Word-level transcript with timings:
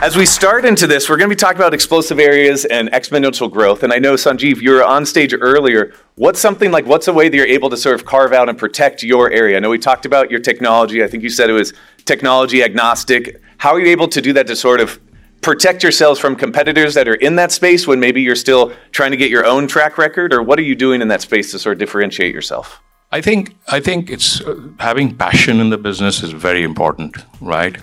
As 0.00 0.16
we 0.16 0.26
start 0.26 0.64
into 0.64 0.86
this, 0.86 1.10
we're 1.10 1.16
going 1.16 1.28
to 1.28 1.34
be 1.34 1.38
talking 1.38 1.56
about 1.56 1.74
explosive 1.74 2.20
areas 2.20 2.64
and 2.64 2.88
exponential 2.92 3.50
growth. 3.50 3.82
And 3.82 3.92
I 3.92 3.98
know, 3.98 4.14
Sanjeev, 4.14 4.62
you 4.62 4.70
were 4.70 4.84
on 4.84 5.04
stage 5.04 5.34
earlier. 5.34 5.92
What's 6.14 6.38
something 6.38 6.70
like, 6.70 6.86
what's 6.86 7.08
a 7.08 7.12
way 7.12 7.28
that 7.28 7.36
you're 7.36 7.44
able 7.44 7.68
to 7.70 7.76
sort 7.76 7.96
of 7.96 8.06
carve 8.06 8.32
out 8.32 8.48
and 8.48 8.56
protect 8.56 9.02
your 9.02 9.28
area? 9.32 9.56
I 9.56 9.60
know 9.60 9.70
we 9.70 9.78
talked 9.78 10.06
about 10.06 10.30
your 10.30 10.38
technology. 10.38 11.02
I 11.02 11.08
think 11.08 11.24
you 11.24 11.30
said 11.30 11.50
it 11.50 11.54
was 11.54 11.72
technology 12.04 12.62
agnostic. 12.62 13.42
How 13.56 13.72
are 13.72 13.80
you 13.80 13.88
able 13.88 14.06
to 14.06 14.20
do 14.20 14.32
that 14.34 14.46
to 14.46 14.54
sort 14.54 14.80
of 14.80 15.00
protect 15.40 15.82
yourselves 15.82 16.20
from 16.20 16.36
competitors 16.36 16.94
that 16.94 17.08
are 17.08 17.16
in 17.16 17.34
that 17.34 17.50
space 17.50 17.88
when 17.88 17.98
maybe 17.98 18.22
you're 18.22 18.36
still 18.36 18.72
trying 18.92 19.10
to 19.10 19.16
get 19.16 19.30
your 19.30 19.44
own 19.44 19.66
track 19.66 19.98
record? 19.98 20.32
Or 20.32 20.44
what 20.44 20.60
are 20.60 20.62
you 20.62 20.76
doing 20.76 21.02
in 21.02 21.08
that 21.08 21.22
space 21.22 21.50
to 21.50 21.58
sort 21.58 21.72
of 21.72 21.80
differentiate 21.80 22.32
yourself? 22.32 22.80
I 23.10 23.20
think 23.20 23.56
I 23.66 23.80
think 23.80 24.10
it's 24.10 24.42
uh, 24.42 24.60
having 24.78 25.16
passion 25.16 25.58
in 25.58 25.70
the 25.70 25.78
business 25.78 26.22
is 26.22 26.30
very 26.30 26.62
important, 26.62 27.16
right? 27.40 27.76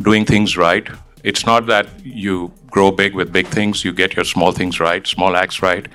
Doing 0.00 0.26
things 0.26 0.56
right. 0.56 0.86
It's 1.22 1.46
not 1.46 1.66
that 1.66 1.88
you 2.04 2.52
grow 2.70 2.90
big 2.90 3.14
with 3.14 3.32
big 3.32 3.46
things. 3.46 3.84
You 3.84 3.92
get 3.92 4.16
your 4.16 4.24
small 4.24 4.52
things 4.52 4.80
right, 4.80 5.06
small 5.06 5.36
acts 5.36 5.62
right. 5.62 5.86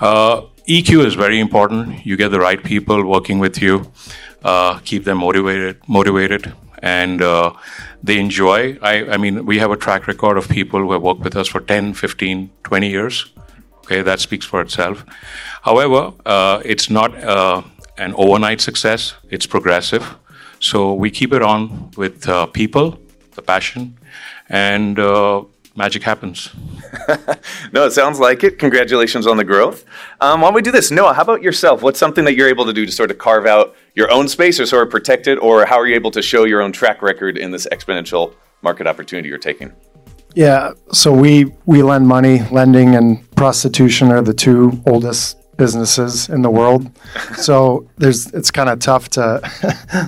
Uh, 0.00 0.42
EQ 0.66 1.06
is 1.06 1.14
very 1.14 1.40
important. 1.40 2.04
You 2.04 2.16
get 2.16 2.30
the 2.30 2.40
right 2.40 2.62
people 2.62 3.04
working 3.04 3.38
with 3.38 3.62
you, 3.62 3.90
uh, 4.42 4.78
keep 4.80 5.04
them 5.04 5.18
motivated, 5.18 5.80
motivated, 5.88 6.52
and 6.82 7.22
uh, 7.22 7.52
they 8.02 8.18
enjoy. 8.18 8.78
I, 8.82 9.12
I 9.12 9.16
mean, 9.16 9.46
we 9.46 9.58
have 9.58 9.70
a 9.70 9.76
track 9.76 10.06
record 10.06 10.36
of 10.36 10.48
people 10.48 10.80
who 10.80 10.92
have 10.92 11.02
worked 11.02 11.20
with 11.20 11.36
us 11.36 11.48
for 11.48 11.60
10, 11.60 11.94
15, 11.94 12.50
20 12.64 12.88
years. 12.88 13.32
Okay, 13.78 14.02
that 14.02 14.20
speaks 14.20 14.44
for 14.44 14.60
itself. 14.60 15.04
However, 15.62 16.12
uh, 16.26 16.60
it's 16.64 16.90
not 16.90 17.14
uh, 17.24 17.62
an 17.96 18.14
overnight 18.14 18.60
success, 18.60 19.14
it's 19.30 19.46
progressive. 19.46 20.16
So 20.60 20.92
we 20.92 21.10
keep 21.10 21.32
it 21.32 21.42
on 21.42 21.90
with 21.96 22.28
uh, 22.28 22.46
people, 22.46 22.98
the 23.34 23.42
passion, 23.42 23.97
and 24.48 24.98
uh, 24.98 25.44
magic 25.76 26.02
happens. 26.02 26.50
no, 27.72 27.86
it 27.86 27.92
sounds 27.92 28.18
like 28.18 28.44
it. 28.44 28.58
Congratulations 28.58 29.26
on 29.26 29.36
the 29.36 29.44
growth. 29.44 29.84
Um, 30.20 30.40
why 30.40 30.48
don't 30.48 30.54
we 30.54 30.62
do 30.62 30.72
this? 30.72 30.90
Noah, 30.90 31.14
how 31.14 31.22
about 31.22 31.42
yourself? 31.42 31.82
What's 31.82 31.98
something 31.98 32.24
that 32.24 32.34
you're 32.34 32.48
able 32.48 32.66
to 32.66 32.72
do 32.72 32.84
to 32.84 32.92
sort 32.92 33.10
of 33.10 33.18
carve 33.18 33.46
out 33.46 33.74
your 33.94 34.10
own 34.10 34.28
space 34.28 34.58
or 34.60 34.66
sort 34.66 34.82
of 34.82 34.90
protect 34.90 35.26
it? 35.26 35.36
Or 35.36 35.64
how 35.64 35.78
are 35.78 35.86
you 35.86 35.94
able 35.94 36.10
to 36.10 36.22
show 36.22 36.44
your 36.44 36.60
own 36.60 36.72
track 36.72 37.00
record 37.00 37.38
in 37.38 37.50
this 37.50 37.66
exponential 37.72 38.34
market 38.62 38.86
opportunity 38.86 39.28
you're 39.28 39.38
taking? 39.38 39.72
Yeah, 40.34 40.72
so 40.92 41.12
we 41.12 41.52
we 41.66 41.82
lend 41.82 42.06
money. 42.06 42.42
Lending 42.50 42.94
and 42.94 43.28
prostitution 43.34 44.12
are 44.12 44.22
the 44.22 44.34
two 44.34 44.82
oldest 44.86 45.36
businesses 45.56 46.28
in 46.28 46.42
the 46.42 46.50
world. 46.50 46.90
So 47.36 47.88
there's 47.96 48.32
it's 48.32 48.50
kind 48.50 48.68
of 48.68 48.78
tough 48.78 49.10
to 49.10 49.40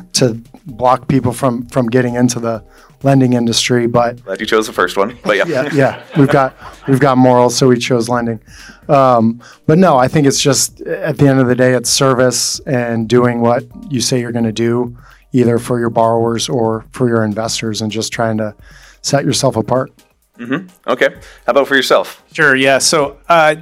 to 0.15 0.41
block 0.77 1.09
people 1.09 1.33
from 1.33 1.67
from 1.67 1.87
getting 1.89 2.15
into 2.15 2.41
the 2.41 2.65
lending 3.03 3.33
industry. 3.33 3.87
But 3.87 4.23
glad 4.25 4.41
you 4.41 4.47
chose 4.47 4.67
the 4.67 4.73
first 4.73 4.97
one. 4.97 5.19
But 5.23 5.37
yeah, 5.37 5.47
yeah, 5.47 5.69
yeah, 5.73 6.03
we've 6.17 6.29
got 6.29 6.55
we've 6.89 7.01
got 7.01 7.19
morals, 7.19 7.57
so 7.57 7.69
we 7.69 7.79
chose 7.79 8.09
lending. 8.09 8.41
Um, 8.89 9.43
but 9.67 9.79
no, 9.79 9.97
I 9.97 10.09
think 10.09 10.27
it's 10.27 10.41
just 10.41 10.81
at 10.83 11.19
the 11.19 11.29
end 11.29 11.41
of 11.41 11.47
the 11.47 11.55
day, 11.55 11.75
it's 11.75 11.91
service 11.91 12.61
and 12.61 13.09
doing 13.09 13.41
what 13.41 13.65
you 13.91 14.01
say 14.01 14.21
you're 14.21 14.33
going 14.33 14.45
to 14.45 14.53
do, 14.53 14.97
either 15.33 15.59
for 15.59 15.79
your 15.79 15.91
borrowers 15.91 16.49
or 16.49 16.84
for 16.93 17.09
your 17.09 17.25
investors, 17.25 17.83
and 17.83 17.91
just 17.91 18.12
trying 18.12 18.39
to 18.39 18.55
set 19.03 19.25
yourself 19.25 19.57
apart. 19.57 19.93
Mm-hmm. 20.39 20.69
Okay. 20.91 21.09
How 21.47 21.51
about 21.53 21.69
for 21.69 21.77
yourself? 21.77 22.25
Sure. 22.33 22.57
Yeah. 22.57 22.79
So 22.79 23.19
uh, 23.29 23.57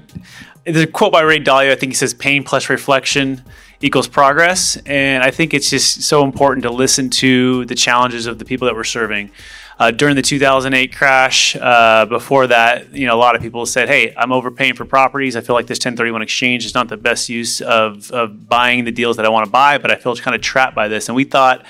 there's 0.65 0.85
a 0.85 0.87
quote 0.87 1.13
by 1.13 1.23
Ray 1.23 1.41
Dalio. 1.41 1.73
I 1.73 1.75
think 1.75 1.93
he 1.93 1.97
says, 1.97 2.15
"Pain 2.15 2.45
plus 2.45 2.71
reflection 2.71 3.43
equals 3.81 4.09
progress." 4.09 4.77
And 4.87 5.23
I 5.23 5.31
think 5.31 5.55
it's 5.55 5.71
just 5.71 6.03
so 6.03 6.25
important 6.25 6.65
to 6.65 6.71
listen 6.71 7.11
to 7.11 7.65
the 7.67 7.75
challenges 7.75 8.27
of 8.27 8.39
the 8.39 8.45
people 8.45 8.67
that 8.67 8.75
we're 8.75 8.85
serving. 8.85 9.31
Uh, 9.79 9.93
during 9.93 10.17
the 10.17 10.23
2008 10.23 10.93
crash, 10.93 11.55
uh, 11.55 12.05
before 12.07 12.49
that, 12.49 12.93
you 12.93 13.07
know, 13.07 13.15
a 13.15 13.21
lot 13.21 13.37
of 13.37 13.43
people 13.43 13.65
said, 13.65 13.89
"Hey, 13.89 14.13
I'm 14.17 14.33
overpaying 14.33 14.75
for 14.75 14.85
properties. 14.85 15.37
I 15.37 15.41
feel 15.41 15.55
like 15.55 15.69
this 15.69 15.79
1031 15.79 16.21
exchange 16.21 16.67
is 16.67 16.75
not 16.75 16.89
the 16.89 16.97
best 16.97 17.29
use 17.29 17.61
of, 17.61 18.11
of 18.11 18.49
buying 18.49 18.85
the 18.85 18.91
deals 18.91 19.17
that 19.19 19.25
I 19.25 19.29
want 19.29 19.45
to 19.45 19.51
buy, 19.51 19.79
but 19.79 19.93
I 19.93 19.95
feel 19.95 20.17
kind 20.17 20.35
of 20.35 20.41
trapped 20.41 20.75
by 20.75 20.89
this." 20.89 21.09
And 21.09 21.15
we 21.15 21.23
thought 21.23 21.65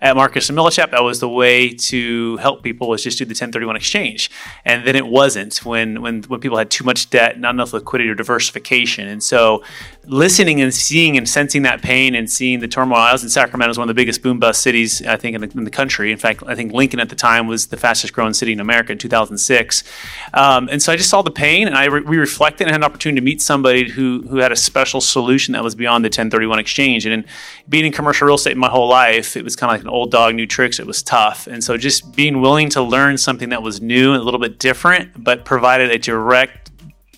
at 0.00 0.14
Marcus 0.14 0.48
and 0.48 0.56
Millichap, 0.56 0.92
that 0.92 1.02
was 1.02 1.20
the 1.20 1.28
way 1.28 1.70
to 1.70 2.36
help 2.36 2.62
people 2.62 2.88
was 2.88 3.02
just 3.02 3.18
do 3.18 3.24
the 3.24 3.30
1031 3.30 3.76
exchange. 3.76 4.30
And 4.64 4.86
then 4.86 4.94
it 4.94 5.06
wasn't 5.06 5.64
when 5.64 6.02
when 6.02 6.22
when 6.24 6.40
people 6.40 6.56
had 6.56 6.70
too 6.70 6.84
much 6.84 7.10
debt, 7.10 7.40
not 7.40 7.54
enough 7.54 7.72
liquidity 7.72 8.08
or 8.08 8.14
diversification. 8.14 9.08
And 9.08 9.22
so 9.22 9.62
listening 10.08 10.60
and 10.60 10.72
seeing 10.72 11.16
and 11.16 11.28
sensing 11.28 11.62
that 11.62 11.82
pain 11.82 12.14
and 12.14 12.30
seeing 12.30 12.60
the 12.60 12.68
turmoil. 12.68 12.98
I 12.98 13.12
was 13.12 13.22
in 13.22 13.28
Sacramento, 13.28 13.70
is 13.70 13.78
one 13.78 13.88
of 13.88 13.94
the 13.94 14.00
biggest 14.00 14.22
boom 14.22 14.38
bust 14.38 14.62
cities 14.62 15.04
I 15.06 15.16
think 15.16 15.34
in 15.34 15.40
the, 15.42 15.50
in 15.58 15.64
the, 15.64 15.70
country. 15.70 16.10
In 16.10 16.18
fact, 16.18 16.42
I 16.46 16.54
think 16.54 16.72
Lincoln 16.72 16.98
at 16.98 17.08
the 17.08 17.14
time 17.14 17.46
was 17.46 17.66
the 17.66 17.76
fastest 17.76 18.12
growing 18.12 18.32
city 18.34 18.52
in 18.52 18.60
America 18.60 18.92
in 18.92 18.98
2006. 18.98 19.84
Um, 20.32 20.68
and 20.70 20.82
so 20.82 20.92
I 20.92 20.96
just 20.96 21.10
saw 21.10 21.22
the 21.22 21.30
pain, 21.30 21.66
and 21.66 21.76
I 21.76 21.84
re- 21.84 22.00
we 22.00 22.16
reflected 22.16 22.64
and 22.64 22.70
had 22.70 22.80
an 22.80 22.84
opportunity 22.84 23.20
to 23.20 23.24
meet 23.24 23.42
somebody 23.42 23.88
who 23.88 24.22
who 24.28 24.38
had 24.38 24.50
a 24.50 24.56
special 24.56 25.00
solution 25.00 25.52
that 25.52 25.62
was 25.62 25.74
beyond 25.74 26.04
the 26.04 26.08
1031 26.08 26.58
exchange. 26.58 27.04
And 27.04 27.12
in 27.12 27.24
being 27.68 27.84
in 27.84 27.92
commercial 27.92 28.26
real 28.26 28.36
estate 28.36 28.56
my 28.56 28.68
whole 28.68 28.88
life, 28.88 29.36
it 29.36 29.44
was 29.44 29.56
kind 29.56 29.70
of 29.70 29.84
like 29.84 29.87
an 29.88 29.94
old 29.94 30.10
dog, 30.10 30.34
new 30.34 30.46
tricks. 30.46 30.78
It 30.78 30.86
was 30.86 31.02
tough, 31.02 31.46
and 31.46 31.64
so 31.64 31.76
just 31.76 32.14
being 32.14 32.40
willing 32.40 32.68
to 32.70 32.82
learn 32.82 33.18
something 33.18 33.48
that 33.48 33.62
was 33.62 33.80
new 33.80 34.12
and 34.12 34.20
a 34.20 34.24
little 34.24 34.40
bit 34.40 34.58
different, 34.58 35.24
but 35.24 35.44
provided 35.44 35.90
a 35.90 35.98
direct 35.98 36.70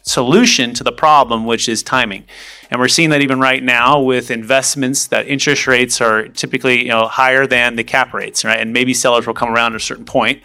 solution 0.03 0.73
to 0.75 0.85
the 0.85 0.93
problem, 0.93 1.45
which 1.45 1.69
is 1.69 1.83
timing. 1.83 2.25
And 2.71 2.81
we're 2.81 2.89
seeing 2.89 3.11
that 3.11 3.21
even 3.21 3.41
right 3.41 3.63
now 3.63 4.01
with 4.01 4.31
investments 4.31 5.09
that 5.09 5.27
interest 5.27 5.67
rates 5.67 6.01
are 6.01 6.29
typically 6.29 6.83
you 6.83 6.89
know 6.89 7.07
higher 7.07 7.47
than 7.47 7.77
the 7.77 7.85
cap 7.85 8.15
rates, 8.15 8.45
right? 8.45 8.59
And 8.59 8.73
maybe 8.73 8.95
sellers 8.95 9.27
will 9.27 9.35
come 9.35 9.51
around 9.51 9.73
at 9.73 9.77
a 9.77 9.85
certain 9.85 10.05
point. 10.05 10.43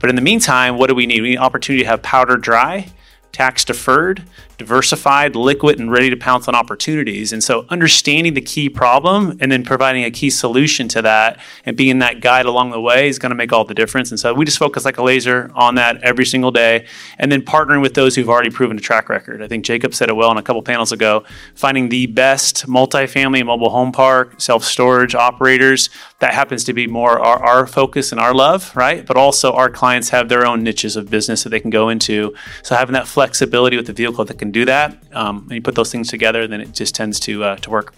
But 0.00 0.10
in 0.10 0.16
the 0.16 0.22
meantime, 0.22 0.76
what 0.76 0.88
do 0.88 0.94
we 0.94 1.06
need? 1.06 1.22
We 1.22 1.30
need 1.30 1.38
opportunity 1.38 1.84
to 1.84 1.88
have 1.88 2.02
powder 2.02 2.36
dry, 2.36 2.88
tax 3.32 3.64
deferred, 3.64 4.24
diversified, 4.56 5.36
liquid, 5.36 5.78
and 5.78 5.90
ready 5.92 6.10
to 6.10 6.16
pounce 6.16 6.48
on 6.48 6.54
opportunities. 6.54 7.32
And 7.32 7.42
so, 7.42 7.66
understanding 7.68 8.34
the 8.34 8.40
key 8.40 8.68
problem 8.68 9.38
and 9.40 9.50
then 9.52 9.62
providing 9.62 10.04
a 10.04 10.10
key 10.10 10.30
solution 10.30 10.88
to 10.88 11.02
that 11.02 11.38
and 11.64 11.76
being 11.76 12.00
that 12.00 12.20
guide 12.20 12.46
along 12.46 12.70
the 12.70 12.80
way 12.80 13.08
is 13.08 13.18
going 13.18 13.30
to 13.30 13.36
make 13.36 13.52
all 13.52 13.64
the 13.64 13.74
difference. 13.74 14.10
And 14.10 14.18
so, 14.18 14.34
we 14.34 14.44
just 14.44 14.58
focus 14.58 14.84
like 14.84 14.98
a 14.98 15.02
laser 15.02 15.50
on 15.54 15.76
that 15.76 16.02
every 16.02 16.26
single 16.26 16.50
day 16.50 16.86
and 17.18 17.30
then 17.30 17.42
partnering 17.42 17.82
with 17.82 17.94
those 17.94 18.16
who've 18.16 18.28
already 18.28 18.50
proven 18.50 18.76
a 18.76 18.80
track 18.80 19.08
record. 19.08 19.42
I 19.42 19.48
think 19.48 19.64
Jacob 19.64 19.94
said 19.94 20.08
it 20.08 20.16
well 20.16 20.30
in 20.30 20.36
a 20.36 20.42
couple 20.42 20.62
panels 20.62 20.92
ago 20.92 21.24
finding 21.54 21.88
the 21.88 22.06
best 22.06 22.66
multifamily 22.66 23.38
and 23.38 23.46
mobile 23.46 23.70
home 23.70 23.92
park, 23.92 24.40
self 24.40 24.64
storage 24.64 25.14
operators. 25.14 25.90
That 26.20 26.34
happens 26.34 26.64
to 26.64 26.72
be 26.72 26.88
more 26.88 27.20
our, 27.20 27.40
our 27.44 27.66
focus 27.66 28.10
and 28.10 28.20
our 28.20 28.34
love, 28.34 28.74
right? 28.74 29.06
But 29.06 29.16
also, 29.16 29.52
our 29.52 29.70
clients 29.70 30.08
have 30.08 30.28
their 30.28 30.44
own 30.44 30.64
niches 30.64 30.96
of 30.96 31.08
business 31.08 31.44
that 31.44 31.50
they 31.50 31.60
can 31.60 31.70
go 31.70 31.88
into. 31.90 32.34
So, 32.62 32.74
having 32.74 32.94
that 32.94 33.06
flexibility 33.06 33.76
with 33.76 33.86
the 33.86 33.92
vehicle 33.92 34.24
that 34.24 34.38
can 34.38 34.50
do 34.50 34.64
that, 34.64 34.96
um, 35.12 35.44
and 35.44 35.52
you 35.52 35.62
put 35.62 35.76
those 35.76 35.92
things 35.92 36.08
together, 36.08 36.48
then 36.48 36.60
it 36.60 36.72
just 36.72 36.94
tends 36.94 37.20
to 37.20 37.44
uh, 37.44 37.56
to 37.56 37.70
work. 37.70 37.94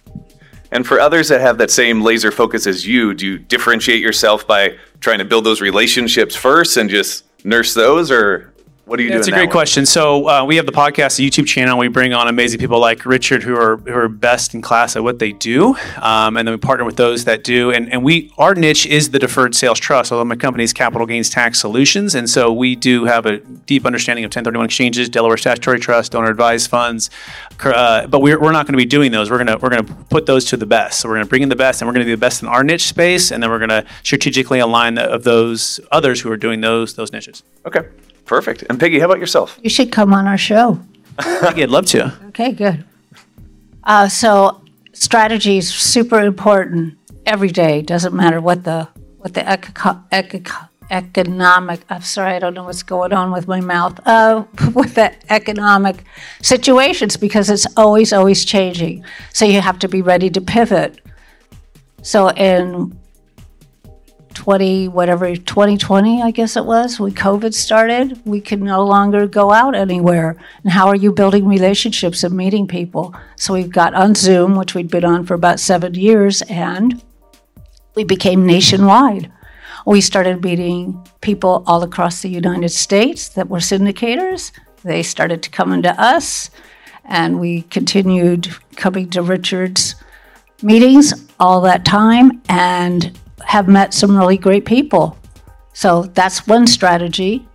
And 0.73 0.87
for 0.87 1.01
others 1.01 1.29
that 1.29 1.41
have 1.41 1.59
that 1.59 1.71
same 1.71 2.03
laser 2.03 2.31
focus 2.31 2.67
as 2.67 2.87
you, 2.87 3.15
do 3.15 3.27
you 3.27 3.39
differentiate 3.39 4.01
yourself 4.01 4.47
by 4.47 4.77
trying 5.01 5.19
to 5.19 5.25
build 5.25 5.45
those 5.45 5.61
relationships 5.61 6.37
first 6.37 6.77
and 6.77 6.89
just 6.89 7.25
nurse 7.45 7.75
those, 7.75 8.11
or 8.11 8.50
what 8.91 8.97
do 8.97 9.05
you 9.05 9.11
yeah, 9.11 9.15
do? 9.15 9.19
That's 9.19 9.29
a 9.29 9.31
great 9.31 9.53
question. 9.53 9.87
So 9.87 10.29
uh, 10.29 10.45
we 10.45 10.57
have 10.57 10.67
the 10.67 10.73
podcast, 10.73 11.17
the 11.17 11.31
YouTube 11.31 11.47
channel. 11.47 11.79
We 11.79 11.87
bring 11.87 12.13
on 12.13 12.27
amazing 12.27 12.59
people 12.59 12.81
like 12.81 13.07
Richard, 13.07 13.45
who 13.45 13.55
are 13.55 13.77
who 13.77 13.95
are 13.95 14.09
best 14.09 14.53
in 14.53 14.63
class 14.63 14.97
at 14.97 15.05
what 15.05 15.21
they 15.21 15.31
do, 15.31 15.77
um, 15.99 16.37
and 16.37 16.47
then 16.47 16.53
we 16.53 16.57
partner 16.57 16.85
with 16.85 16.97
those 16.97 17.25
that 17.27 17.45
do. 17.45 17.71
And 17.71 17.89
and 17.93 18.03
we 18.03 18.33
our 18.37 18.53
niche 18.53 18.87
is 18.87 19.11
the 19.11 19.21
deferred 19.21 19.55
sales 19.55 19.79
trust. 19.79 20.11
Although 20.11 20.25
my 20.25 20.35
company 20.35 20.65
is 20.65 20.73
Capital 20.73 21.07
Gains 21.07 21.31
Tax 21.31 21.61
Solutions, 21.61 22.17
and 22.17 22.29
so 22.29 22.53
we 22.53 22.75
do 22.75 23.05
have 23.05 23.27
a 23.27 23.39
deep 23.39 23.87
understanding 23.87 24.25
of 24.25 24.31
1031 24.31 24.65
exchanges, 24.65 25.09
Delaware 25.09 25.37
statutory 25.37 25.79
trust, 25.79 26.11
donor 26.11 26.29
advised 26.29 26.69
funds. 26.69 27.11
Uh, 27.63 28.09
but 28.09 28.19
we're, 28.19 28.41
we're 28.41 28.51
not 28.51 28.67
going 28.67 28.73
to 28.73 28.79
be 28.79 28.87
doing 28.87 29.13
those. 29.13 29.31
We're 29.31 29.39
gonna 29.39 29.57
we're 29.59 29.71
gonna 29.71 29.85
put 29.85 30.27
those 30.27 30.47
to 30.47 30.57
the 30.57 30.67
best. 30.67 30.99
So 30.99 31.09
we're 31.09 31.15
gonna 31.15 31.27
bring 31.27 31.43
in 31.43 31.49
the 31.49 31.55
best, 31.55 31.81
and 31.81 31.87
we're 31.87 31.95
gonna 31.95 32.07
be 32.07 32.11
the 32.11 32.17
best 32.17 32.43
in 32.43 32.49
our 32.49 32.65
niche 32.65 32.89
space, 32.89 33.31
and 33.31 33.41
then 33.41 33.51
we're 33.51 33.61
gonna 33.61 33.87
strategically 34.03 34.59
align 34.59 34.95
the, 34.95 35.05
of 35.05 35.23
those 35.23 35.79
others 35.93 36.21
who 36.21 36.33
are 36.33 36.37
doing 36.37 36.61
those 36.61 36.95
those 36.95 37.13
niches. 37.13 37.45
Okay. 37.65 37.83
Perfect. 38.27 38.65
And 38.69 38.79
Peggy, 38.79 38.99
how 39.01 39.07
about 39.07 39.19
yourself? 39.19 39.59
You 39.63 39.71
should 39.71 39.91
come 39.93 40.15
on 40.15 40.27
our 40.27 40.39
show. 40.39 40.81
Peggy, 41.19 41.63
I'd 41.65 41.71
love 41.71 41.87
to. 41.87 42.13
Okay, 42.31 42.53
good. 42.53 42.85
Uh, 43.83 44.09
so 44.09 44.63
strategy 44.93 45.59
is 45.59 45.69
super 45.69 46.21
important 46.21 46.97
every 47.27 47.49
day. 47.51 47.83
Doesn't 47.83 48.15
matter 48.15 48.41
what 48.41 48.63
the 48.65 48.89
what 49.19 49.35
the 49.35 49.43
eco- 49.51 50.01
eco- 50.13 50.69
economic. 50.91 51.81
I'm 51.91 52.03
sorry, 52.03 52.35
I 52.35 52.39
don't 52.39 52.55
know 52.55 52.65
what's 52.65 52.83
going 52.85 53.13
on 53.13 53.33
with 53.33 53.49
my 53.49 53.61
mouth. 53.61 53.99
Uh, 54.07 54.45
with 54.75 54.95
the 54.95 55.13
economic 55.33 56.05
situations, 56.41 57.17
because 57.17 57.51
it's 57.51 57.67
always 57.77 58.13
always 58.13 58.45
changing. 58.45 59.05
So 59.33 59.45
you 59.45 59.61
have 59.61 59.79
to 59.81 59.89
be 59.89 60.03
ready 60.03 60.31
to 60.31 60.41
pivot. 60.41 61.01
So 62.03 62.29
in 62.31 62.97
20 64.35 64.89
whatever 64.89 65.35
2020 65.35 66.23
i 66.23 66.31
guess 66.31 66.57
it 66.57 66.65
was 66.65 67.01
when 67.01 67.13
covid 67.13 67.53
started 67.53 68.21
we 68.25 68.41
could 68.41 68.63
no 68.63 68.85
longer 68.85 69.27
go 69.27 69.51
out 69.53 69.75
anywhere. 69.75 70.37
And 70.63 70.73
how 70.73 70.87
are 70.89 70.97
you 70.97 71.13
building 71.13 71.47
relationships 71.47 72.23
and 72.23 72.37
meeting 72.37 72.67
people? 72.67 73.15
So 73.37 73.55
we've 73.55 73.71
got 73.71 73.95
on 73.95 74.15
zoom 74.15 74.57
which 74.57 74.75
we'd 74.75 74.91
been 74.91 75.05
on 75.05 75.27
for 75.27 75.35
about 75.35 75.61
seven 75.61 75.95
years 75.95 76.43
and 76.43 77.03
we 77.95 78.05
became 78.05 78.47
nationwide. 78.47 79.31
We 79.87 80.01
started 80.01 80.45
meeting 80.45 81.07
people 81.21 81.65
all 81.67 81.83
across 81.83 82.23
the 82.23 82.29
United 82.29 82.69
States 82.69 83.29
that 83.31 83.49
were 83.49 83.59
syndicators. 83.59 84.53
They 84.85 85.03
started 85.03 85.43
to 85.43 85.51
come 85.51 85.73
into 85.73 85.91
us, 86.01 86.51
and 87.05 87.41
we 87.41 87.63
continued 87.63 88.55
coming 88.77 89.11
to 89.11 89.23
Richard's 89.23 89.97
meetings 90.63 91.15
all 91.41 91.63
that 91.63 91.85
time 91.85 92.43
and 92.49 93.19
have 93.47 93.69
met 93.69 93.95
some 93.95 94.17
really 94.17 94.37
great 94.37 94.65
people. 94.65 95.17
So 95.73 96.05
that's 96.15 96.47
one 96.47 96.67
strategy. 96.67 97.47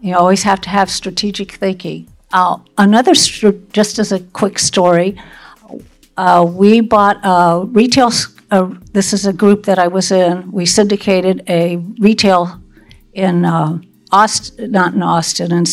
You 0.00 0.16
always 0.16 0.42
have 0.42 0.60
to 0.62 0.68
have 0.68 0.90
strategic 0.90 1.52
thinking. 1.52 2.08
Uh, 2.32 2.58
another, 2.76 3.14
str- 3.14 3.60
just 3.72 3.98
as 3.98 4.12
a 4.12 4.20
quick 4.20 4.58
story, 4.58 5.20
uh, 6.16 6.46
we 6.48 6.80
bought 6.80 7.18
a 7.22 7.64
retail. 7.66 8.10
Uh, 8.50 8.74
this 8.92 9.12
is 9.12 9.26
a 9.26 9.32
group 9.32 9.64
that 9.64 9.78
I 9.78 9.88
was 9.88 10.10
in. 10.10 10.50
We 10.50 10.66
syndicated 10.66 11.42
a 11.48 11.76
retail 11.98 12.60
in 13.14 13.44
uh, 13.44 13.78
Austin, 14.12 14.70
not 14.70 14.94
in 14.94 15.02
Austin, 15.02 15.52
in 15.52 15.64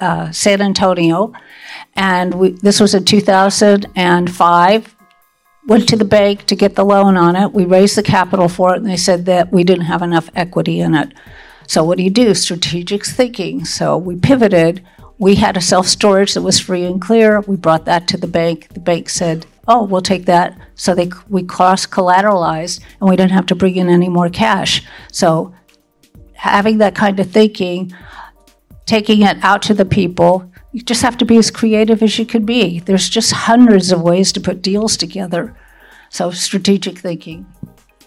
uh, 0.00 0.30
San 0.30 0.62
Antonio, 0.62 1.32
and 1.94 2.34
we, 2.34 2.50
this 2.52 2.80
was 2.80 2.94
in 2.94 3.04
2005 3.04 4.96
went 5.70 5.88
to 5.88 5.96
the 5.96 6.04
bank 6.04 6.44
to 6.46 6.56
get 6.56 6.74
the 6.74 6.84
loan 6.84 7.16
on 7.16 7.36
it. 7.36 7.52
We 7.52 7.64
raised 7.64 7.96
the 7.96 8.02
capital 8.02 8.48
for 8.48 8.74
it, 8.74 8.78
and 8.78 8.86
they 8.86 8.96
said 8.96 9.26
that 9.26 9.52
we 9.52 9.62
didn't 9.62 9.84
have 9.84 10.02
enough 10.02 10.28
equity 10.34 10.80
in 10.80 10.96
it. 10.96 11.14
So, 11.68 11.84
what 11.84 11.96
do 11.96 12.02
you 12.02 12.10
do? 12.10 12.34
Strategic 12.34 13.06
thinking. 13.06 13.64
So, 13.64 13.96
we 13.96 14.16
pivoted. 14.16 14.84
We 15.18 15.36
had 15.36 15.56
a 15.56 15.60
self 15.60 15.86
storage 15.86 16.34
that 16.34 16.42
was 16.42 16.58
free 16.58 16.84
and 16.84 17.00
clear. 17.00 17.42
We 17.42 17.54
brought 17.54 17.84
that 17.84 18.08
to 18.08 18.16
the 18.16 18.26
bank. 18.26 18.66
The 18.74 18.80
bank 18.80 19.08
said, 19.08 19.46
"Oh, 19.68 19.84
we'll 19.84 20.02
take 20.02 20.26
that." 20.26 20.58
So 20.74 20.92
they 20.92 21.08
we 21.28 21.44
cross 21.44 21.86
collateralized, 21.86 22.80
and 23.00 23.08
we 23.08 23.14
didn't 23.14 23.38
have 23.38 23.46
to 23.46 23.54
bring 23.54 23.76
in 23.76 23.88
any 23.88 24.08
more 24.08 24.28
cash. 24.28 24.82
So, 25.12 25.54
having 26.32 26.78
that 26.78 26.96
kind 26.96 27.20
of 27.20 27.30
thinking, 27.30 27.92
taking 28.86 29.22
it 29.22 29.36
out 29.44 29.62
to 29.62 29.74
the 29.74 29.84
people, 29.84 30.49
you 30.72 30.82
just 30.82 31.02
have 31.02 31.18
to 31.18 31.24
be 31.24 31.36
as 31.36 31.50
creative 31.50 32.02
as 32.02 32.18
you 32.18 32.26
can 32.26 32.44
be. 32.44 32.80
There's 32.80 33.08
just 33.08 33.32
hundreds 33.32 33.90
of 33.90 34.02
ways 34.02 34.32
to 34.32 34.40
put 34.40 34.62
deals 34.62 34.96
together. 34.96 35.56
So, 36.10 36.30
strategic 36.30 36.98
thinking. 36.98 37.46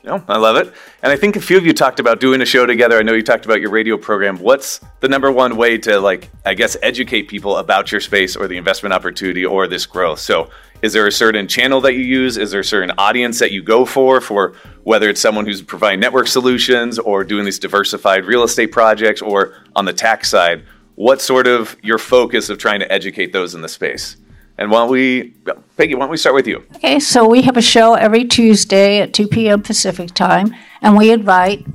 No, 0.05 0.21
I 0.27 0.37
love 0.37 0.57
it. 0.57 0.73
And 1.01 1.13
I 1.13 1.15
think 1.15 1.37
a 1.37 1.41
few 1.41 1.57
of 1.57 1.65
you 1.65 1.71
talked 1.71 2.01
about 2.01 2.19
doing 2.19 2.41
a 2.41 2.45
show 2.45 2.65
together. 2.65 2.99
I 2.99 3.03
know 3.03 3.13
you 3.13 3.23
talked 3.23 3.45
about 3.45 3.61
your 3.61 3.69
radio 3.69 3.95
program. 3.97 4.37
What's 4.37 4.81
the 4.99 5.07
number 5.07 5.31
one 5.31 5.55
way 5.55 5.77
to, 5.77 5.97
like, 6.01 6.29
I 6.45 6.55
guess, 6.55 6.75
educate 6.81 7.29
people 7.29 7.55
about 7.55 7.89
your 7.89 8.01
space 8.01 8.35
or 8.35 8.49
the 8.49 8.57
investment 8.57 8.91
opportunity 8.91 9.45
or 9.45 9.67
this 9.67 9.85
growth? 9.85 10.19
So, 10.19 10.49
is 10.81 10.91
there 10.91 11.07
a 11.07 11.11
certain 11.11 11.47
channel 11.47 11.79
that 11.81 11.93
you 11.93 12.01
use? 12.01 12.37
Is 12.37 12.51
there 12.51 12.59
a 12.59 12.65
certain 12.65 12.91
audience 12.97 13.39
that 13.39 13.53
you 13.53 13.63
go 13.63 13.85
for, 13.85 14.19
for 14.19 14.55
whether 14.83 15.07
it's 15.07 15.21
someone 15.21 15.45
who's 15.45 15.61
providing 15.61 16.01
network 16.01 16.27
solutions 16.27 16.99
or 16.99 17.23
doing 17.23 17.45
these 17.45 17.59
diversified 17.59 18.25
real 18.25 18.43
estate 18.43 18.73
projects 18.73 19.21
or 19.21 19.53
on 19.77 19.85
the 19.85 19.93
tax 19.93 20.29
side? 20.29 20.63
What's 20.95 21.23
sort 21.23 21.47
of 21.47 21.75
your 21.81 21.97
focus 21.97 22.49
of 22.49 22.57
trying 22.57 22.79
to 22.79 22.91
educate 22.91 23.33
those 23.33 23.55
in 23.55 23.61
the 23.61 23.69
space? 23.69 24.17
And 24.57 24.69
why 24.69 24.79
don't 24.79 24.91
we, 24.91 25.33
Peggy, 25.77 25.95
why 25.95 26.01
don't 26.01 26.11
we 26.11 26.17
start 26.17 26.35
with 26.35 26.47
you? 26.47 26.63
Okay, 26.75 26.99
so 26.99 27.27
we 27.27 27.41
have 27.41 27.57
a 27.57 27.61
show 27.61 27.95
every 27.95 28.25
Tuesday 28.25 28.99
at 28.99 29.13
2 29.13 29.27
p.m. 29.27 29.63
Pacific 29.63 30.13
time, 30.13 30.55
and 30.81 30.95
we 30.95 31.11
invite 31.11 31.65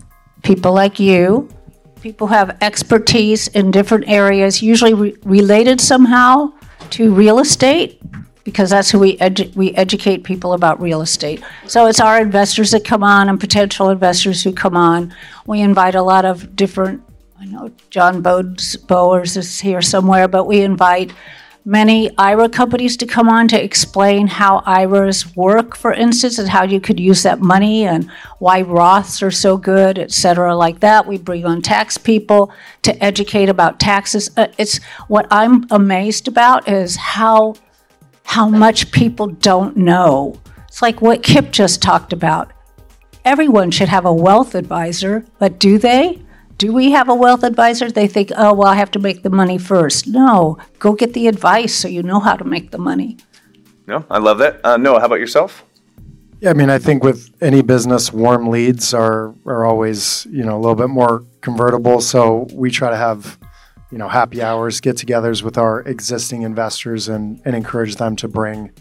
people 0.43 0.73
like 0.73 1.01
you, 1.01 1.49
people 2.01 2.29
who 2.29 2.35
have 2.35 2.57
expertise 2.61 3.49
in 3.49 3.73
different 3.73 4.09
areas, 4.09 4.63
usually 4.63 4.95
re- 4.95 5.17
related 5.25 5.81
somehow 5.81 6.53
to 6.91 7.13
real 7.13 7.41
estate, 7.41 8.01
because 8.45 8.71
that's 8.71 8.91
who 8.91 9.01
we 9.01 9.17
edu- 9.19 9.55
we 9.57 9.75
educate 9.75 10.23
people 10.23 10.53
about 10.53 10.81
real 10.81 11.03
estate. 11.03 11.43
So 11.67 11.87
it's 11.87 12.01
our 12.01 12.21
investors 12.21 12.71
that 12.71 12.85
come 12.85 13.03
on 13.03 13.29
and 13.29 13.41
potential 13.41 13.91
investors 13.91 14.45
who 14.45 14.53
come 14.53 14.77
on. 14.77 15.13
We 15.47 15.61
invite 15.61 15.97
a 15.97 16.03
lot 16.03 16.25
of 16.25 16.55
different. 16.55 17.03
I 17.41 17.45
know 17.45 17.71
John 17.91 18.21
Bowers 18.21 19.37
is 19.37 19.61
here 19.61 19.81
somewhere, 19.81 20.27
but 20.27 20.47
we 20.47 20.61
invite 20.63 21.13
many 21.65 22.11
IRA 22.19 22.49
companies 22.49 22.97
to 22.97 23.07
come 23.07 23.29
on 23.29 23.47
to 23.49 23.63
explain 23.63 24.27
how 24.27 24.61
IRAs 24.67 25.37
work, 25.37 25.77
for 25.77 25.93
instance, 25.93 26.41
and 26.41 26.49
how 26.49 26.65
you 26.65 26.81
could 26.81 26.99
use 26.99 27.23
that 27.23 27.41
money 27.41 27.85
and 27.85 28.11
why 28.41 28.63
Roths 28.65 29.23
are 29.23 29.31
so 29.31 29.57
good, 29.57 30.01
et 30.01 30.11
cetera, 30.11 30.57
like 30.57 30.81
that. 30.81 31.07
We 31.07 31.17
bring 31.17 31.47
on 31.47 31.63
tax 31.63 31.97
people 31.97 32.53
to 32.83 33.05
educate 33.05 33.49
about 33.49 33.79
taxes. 33.79 34.31
Uh, 34.37 34.49
it's 34.59 34.83
what 35.07 35.29
I'm 35.31 35.65
amazed 35.71 36.27
about 36.27 36.69
is 36.69 36.97
how 36.97 37.55
how 38.25 38.49
much 38.49 38.91
people 38.91 39.29
don't 39.29 39.77
know. 39.77 40.41
It's 40.67 40.83
like 40.83 41.01
what 41.01 41.23
Kip 41.23 41.53
just 41.53 41.81
talked 41.81 42.13
about. 42.13 42.53
Everyone 43.25 43.71
should 43.71 43.89
have 43.89 44.05
a 44.05 44.13
wealth 44.13 44.57
advisor, 44.57 45.25
but 45.39 45.61
do 45.61 45.79
they? 45.79 46.23
Do 46.59 46.73
we 46.73 46.91
have 46.91 47.09
a 47.09 47.15
wealth 47.15 47.45
advisor? 47.45 47.89
They 47.89 48.09
think, 48.09 48.33
oh, 48.37 48.53
well, 48.53 48.67
I 48.67 48.75
have 48.75 48.91
to 48.91 48.99
make 48.99 49.23
the 49.23 49.31
money 49.31 49.59
first. 49.59 50.09
No, 50.09 50.59
go 50.81 50.93
get 50.93 51.15
the 51.15 51.29
advice 51.29 51.73
so 51.73 51.87
you 51.87 52.03
know 52.03 52.19
how 52.19 52.35
to 52.35 52.45
make 52.45 52.73
the 52.73 52.79
money. 52.79 53.17
No, 53.87 54.05
I 54.11 54.19
love 54.19 54.39
that. 54.39 54.61
Uh, 54.65 54.77
Noah, 54.77 54.99
how 54.99 55.07
about 55.07 55.21
yourself? 55.21 55.65
Yeah, 56.41 56.51
I 56.51 56.55
mean, 56.55 56.69
I 56.69 56.79
think 56.79 57.05
with 57.05 57.31
any 57.41 57.63
business, 57.63 58.13
warm 58.13 58.49
leads 58.49 58.93
are 58.93 59.35
are 59.47 59.65
always 59.65 60.27
you 60.31 60.45
know 60.45 60.57
a 60.57 60.61
little 60.61 60.75
bit 60.75 60.89
more 60.89 61.25
convertible. 61.41 62.01
So 62.01 62.49
we 62.53 62.71
try 62.73 62.91
to 62.91 62.97
have 62.97 63.39
you 63.93 63.99
know 63.99 64.09
happy 64.09 64.43
hours, 64.43 64.81
get-togethers 64.81 65.43
with 65.43 65.59
our 65.59 65.83
existing 65.83 66.43
investors, 66.43 67.09
and 67.09 67.41
and 67.45 67.55
encourage 67.55 67.97
them 67.97 68.17
to 68.17 68.29
bring 68.29 68.73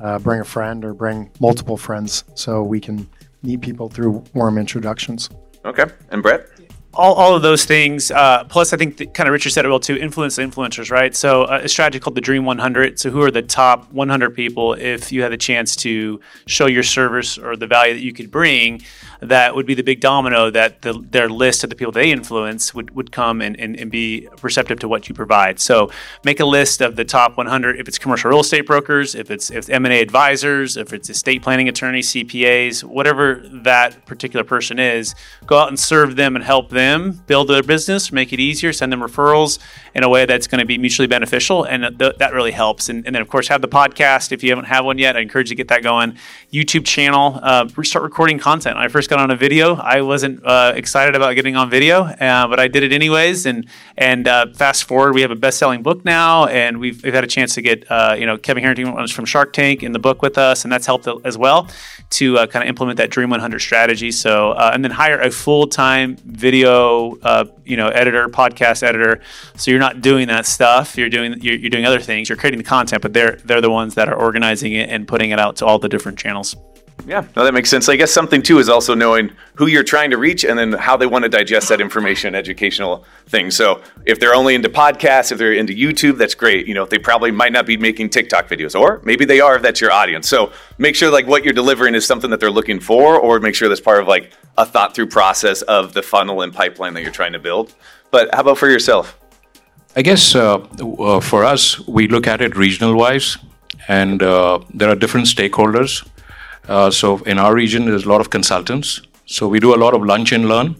uh, 0.00 0.18
bring 0.18 0.40
a 0.40 0.44
friend 0.44 0.84
or 0.84 0.94
bring 0.94 1.30
multiple 1.40 1.76
friends, 1.76 2.24
so 2.34 2.62
we 2.62 2.80
can 2.80 3.08
meet 3.42 3.60
people 3.60 3.88
through 3.88 4.24
warm 4.34 4.58
introductions. 4.58 5.30
Okay, 5.64 5.86
and 6.10 6.22
Brett 6.22 6.48
all, 6.92 7.14
all 7.14 7.36
of 7.36 7.42
those 7.42 7.64
things. 7.64 8.10
Uh, 8.10 8.44
plus, 8.44 8.72
I 8.72 8.76
think 8.76 9.14
kind 9.14 9.28
of 9.28 9.32
Richard 9.32 9.50
said 9.50 9.64
it 9.64 9.68
well 9.68 9.80
too. 9.80 9.96
Influence 9.96 10.38
influencers, 10.38 10.90
right? 10.90 11.14
So 11.14 11.44
uh, 11.44 11.60
a 11.62 11.68
strategy 11.68 12.00
called 12.00 12.16
the 12.16 12.20
Dream 12.20 12.44
100. 12.44 12.98
So 12.98 13.10
who 13.10 13.22
are 13.22 13.30
the 13.30 13.42
top 13.42 13.90
100 13.92 14.34
people? 14.34 14.74
If 14.74 15.12
you 15.12 15.22
had 15.22 15.32
the 15.32 15.36
chance 15.36 15.76
to 15.76 16.20
show 16.46 16.66
your 16.66 16.82
service 16.82 17.38
or 17.38 17.56
the 17.56 17.66
value 17.66 17.94
that 17.94 18.00
you 18.00 18.12
could 18.12 18.30
bring, 18.30 18.82
that 19.20 19.54
would 19.54 19.66
be 19.66 19.74
the 19.74 19.82
big 19.82 20.00
domino 20.00 20.50
that 20.50 20.82
the, 20.82 20.92
their 21.10 21.28
list 21.28 21.62
of 21.64 21.70
the 21.70 21.76
people 21.76 21.92
they 21.92 22.10
influence 22.10 22.74
would, 22.74 22.94
would 22.94 23.12
come 23.12 23.40
and, 23.40 23.58
and, 23.58 23.78
and 23.78 23.90
be 23.90 24.28
receptive 24.42 24.78
to 24.80 24.88
what 24.88 25.08
you 25.08 25.14
provide. 25.14 25.60
So 25.60 25.90
make 26.24 26.40
a 26.40 26.44
list 26.44 26.80
of 26.80 26.96
the 26.96 27.04
top 27.04 27.36
100. 27.36 27.78
If 27.78 27.88
it's 27.88 27.98
commercial 27.98 28.30
real 28.30 28.40
estate 28.40 28.66
brokers, 28.66 29.14
if 29.14 29.30
it's 29.30 29.50
if 29.50 29.68
M&A 29.68 30.00
advisors, 30.00 30.76
if 30.76 30.92
it's 30.92 31.10
estate 31.10 31.42
planning 31.42 31.68
attorneys, 31.68 32.12
CPAs, 32.12 32.82
whatever 32.82 33.42
that 33.62 34.06
particular 34.06 34.44
person 34.44 34.78
is, 34.78 35.14
go 35.46 35.58
out 35.58 35.68
and 35.68 35.78
serve 35.78 36.16
them 36.16 36.34
and 36.36 36.44
help 36.44 36.70
them 36.70 37.22
build 37.26 37.48
their 37.48 37.62
business, 37.62 38.10
make 38.12 38.32
it 38.32 38.40
easier, 38.40 38.72
send 38.72 38.92
them 38.92 39.00
referrals 39.00 39.58
in 39.94 40.02
a 40.02 40.08
way 40.08 40.24
that's 40.24 40.46
going 40.46 40.60
to 40.60 40.66
be 40.66 40.78
mutually 40.78 41.08
beneficial. 41.08 41.64
And 41.64 41.98
th- 41.98 42.16
that 42.16 42.32
really 42.32 42.52
helps. 42.52 42.88
And, 42.88 43.04
and, 43.04 43.14
then, 43.14 43.22
of 43.22 43.28
course, 43.28 43.48
have 43.48 43.60
the 43.60 43.68
podcast. 43.68 44.32
If 44.32 44.42
you 44.42 44.50
haven't 44.50 44.66
had 44.66 44.80
one 44.80 44.98
yet, 44.98 45.16
I 45.16 45.20
encourage 45.20 45.50
you 45.50 45.56
to 45.56 45.62
get 45.62 45.68
that 45.68 45.82
going. 45.82 46.16
YouTube 46.52 46.84
channel, 46.86 47.38
uh, 47.42 47.68
start 47.82 48.02
recording 48.02 48.38
content. 48.38 48.76
I 48.76 48.88
first 48.88 49.09
got 49.10 49.18
on 49.18 49.30
a 49.30 49.36
video, 49.36 49.74
I 49.74 50.00
wasn't 50.00 50.44
uh, 50.44 50.72
excited 50.74 51.14
about 51.14 51.34
getting 51.34 51.56
on 51.56 51.68
video, 51.68 52.04
uh, 52.04 52.46
but 52.48 52.58
I 52.58 52.68
did 52.68 52.82
it 52.82 52.92
anyways. 52.92 53.44
And 53.44 53.66
and 53.98 54.26
uh, 54.26 54.46
fast 54.54 54.84
forward, 54.84 55.14
we 55.14 55.20
have 55.20 55.30
a 55.30 55.36
best 55.36 55.58
selling 55.58 55.82
book 55.82 56.04
now, 56.04 56.46
and 56.46 56.80
we've, 56.80 57.02
we've 57.02 57.12
had 57.12 57.24
a 57.24 57.26
chance 57.26 57.54
to 57.56 57.62
get, 57.62 57.90
uh, 57.90 58.14
you 58.18 58.24
know, 58.24 58.38
Kevin 58.38 58.62
Harrington 58.62 58.94
was 58.94 59.10
from 59.10 59.26
Shark 59.26 59.52
Tank 59.52 59.82
in 59.82 59.92
the 59.92 59.98
book 59.98 60.22
with 60.22 60.38
us, 60.38 60.64
and 60.64 60.72
that's 60.72 60.86
helped 60.86 61.06
as 61.24 61.36
well 61.36 61.68
to 62.10 62.38
uh, 62.38 62.46
kind 62.46 62.62
of 62.62 62.68
implement 62.68 62.96
that 62.96 63.10
Dream 63.10 63.28
100 63.28 63.58
strategy. 63.58 64.10
So, 64.10 64.54
and 64.54 64.82
then 64.82 64.92
hire 64.92 65.20
a 65.20 65.30
full 65.30 65.66
time 65.66 66.16
video 66.24 67.18
you 67.70 67.76
know 67.76 67.88
editor, 67.88 68.28
podcast 68.28 68.82
editor. 68.82 69.20
So 69.56 69.70
you're 69.70 69.80
not 69.80 70.00
doing 70.00 70.28
that 70.28 70.46
stuff. 70.46 70.96
You're 70.96 71.08
doing 71.08 71.40
you're, 71.40 71.54
you're 71.54 71.70
doing 71.70 71.86
other 71.86 72.00
things. 72.00 72.28
You're 72.28 72.38
creating 72.38 72.58
the 72.58 72.64
content, 72.64 73.02
but 73.02 73.12
they're 73.12 73.38
they're 73.44 73.60
the 73.60 73.70
ones 73.70 73.94
that 73.94 74.08
are 74.08 74.16
organizing 74.16 74.72
it 74.72 74.88
and 74.88 75.06
putting 75.06 75.30
it 75.30 75.38
out 75.38 75.56
to 75.56 75.66
all 75.66 75.78
the 75.78 75.88
different 75.88 76.18
channels. 76.18 76.56
Yeah, 77.06 77.26
no, 77.36 77.44
that 77.44 77.54
makes 77.54 77.70
sense. 77.70 77.88
I 77.88 77.96
guess 77.96 78.10
something 78.10 78.42
too 78.42 78.58
is 78.58 78.68
also 78.68 78.94
knowing 78.94 79.32
who 79.54 79.66
you're 79.66 79.84
trying 79.84 80.10
to 80.10 80.18
reach 80.18 80.44
and 80.44 80.58
then 80.58 80.72
how 80.72 80.96
they 80.96 81.06
want 81.06 81.24
to 81.24 81.28
digest 81.28 81.68
that 81.68 81.80
information, 81.80 82.34
educational 82.34 83.04
thing. 83.26 83.50
So 83.50 83.82
if 84.06 84.18
they're 84.20 84.34
only 84.34 84.54
into 84.54 84.68
podcasts, 84.68 85.32
if 85.32 85.38
they're 85.38 85.52
into 85.52 85.74
YouTube, 85.74 86.18
that's 86.18 86.34
great. 86.34 86.66
You 86.66 86.74
know, 86.74 86.86
they 86.86 86.98
probably 86.98 87.30
might 87.30 87.52
not 87.52 87.66
be 87.66 87.76
making 87.76 88.10
TikTok 88.10 88.48
videos, 88.48 88.78
or 88.78 89.00
maybe 89.04 89.24
they 89.24 89.40
are 89.40 89.56
if 89.56 89.62
that's 89.62 89.80
your 89.80 89.92
audience. 89.92 90.28
So 90.28 90.52
make 90.78 90.94
sure 90.94 91.10
like 91.10 91.26
what 91.26 91.44
you're 91.44 91.52
delivering 91.52 91.94
is 91.94 92.06
something 92.06 92.30
that 92.30 92.40
they're 92.40 92.50
looking 92.50 92.80
for, 92.80 93.18
or 93.18 93.40
make 93.40 93.54
sure 93.54 93.68
that's 93.68 93.80
part 93.80 94.00
of 94.00 94.08
like 94.08 94.32
a 94.58 94.66
thought 94.66 94.94
through 94.94 95.08
process 95.08 95.62
of 95.62 95.94
the 95.94 96.02
funnel 96.02 96.42
and 96.42 96.52
pipeline 96.52 96.94
that 96.94 97.02
you're 97.02 97.12
trying 97.12 97.32
to 97.32 97.38
build. 97.38 97.74
But 98.10 98.34
how 98.34 98.40
about 98.40 98.58
for 98.58 98.68
yourself? 98.68 99.16
I 99.96 100.02
guess 100.02 100.34
uh, 100.34 100.58
uh, 100.58 101.20
for 101.20 101.44
us, 101.44 101.80
we 101.88 102.06
look 102.06 102.26
at 102.26 102.40
it 102.40 102.56
regional 102.56 102.94
wise, 102.94 103.38
and 103.88 104.22
uh, 104.22 104.60
there 104.72 104.88
are 104.88 104.94
different 104.94 105.26
stakeholders 105.26 106.06
uh, 106.70 106.90
so 106.90 107.18
in 107.24 107.38
our 107.38 107.52
region, 107.52 107.84
there's 107.86 108.04
a 108.04 108.08
lot 108.08 108.20
of 108.20 108.30
consultants. 108.30 109.00
So 109.26 109.48
we 109.48 109.58
do 109.58 109.74
a 109.74 109.80
lot 109.84 109.92
of 109.92 110.02
lunch 110.04 110.32
and 110.32 110.48
learn. 110.48 110.76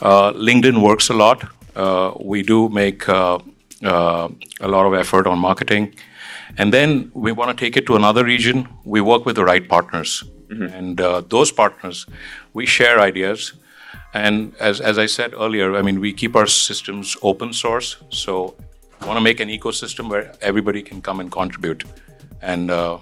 Uh, 0.00 0.32
LinkedIn 0.32 0.82
works 0.82 1.10
a 1.10 1.14
lot. 1.14 1.44
Uh, 1.76 2.12
we 2.20 2.42
do 2.42 2.68
make 2.68 3.08
uh, 3.08 3.38
uh, 3.84 4.28
a 4.60 4.68
lot 4.68 4.84
of 4.84 4.94
effort 4.94 5.28
on 5.28 5.38
marketing. 5.38 5.94
And 6.58 6.72
then 6.72 7.12
we 7.14 7.30
want 7.30 7.56
to 7.56 7.64
take 7.64 7.76
it 7.76 7.86
to 7.86 7.94
another 7.94 8.24
region. 8.24 8.68
We 8.84 9.00
work 9.00 9.24
with 9.24 9.36
the 9.36 9.44
right 9.44 9.66
partners. 9.68 10.24
Mm-hmm. 10.48 10.74
And 10.76 11.00
uh, 11.00 11.20
those 11.28 11.52
partners, 11.52 12.06
we 12.52 12.66
share 12.66 13.00
ideas. 13.00 13.52
And 14.12 14.54
as, 14.58 14.80
as 14.80 14.98
I 14.98 15.06
said 15.06 15.34
earlier, 15.34 15.76
I 15.76 15.82
mean, 15.82 16.00
we 16.00 16.12
keep 16.12 16.34
our 16.34 16.48
systems 16.48 17.16
open 17.22 17.52
source. 17.52 17.96
So 18.10 18.56
we 19.00 19.06
want 19.06 19.18
to 19.18 19.22
make 19.22 19.38
an 19.38 19.48
ecosystem 19.48 20.10
where 20.10 20.34
everybody 20.40 20.82
can 20.82 21.00
come 21.00 21.20
and 21.20 21.30
contribute. 21.30 21.84
And 22.42 22.72
uh, 22.72 22.98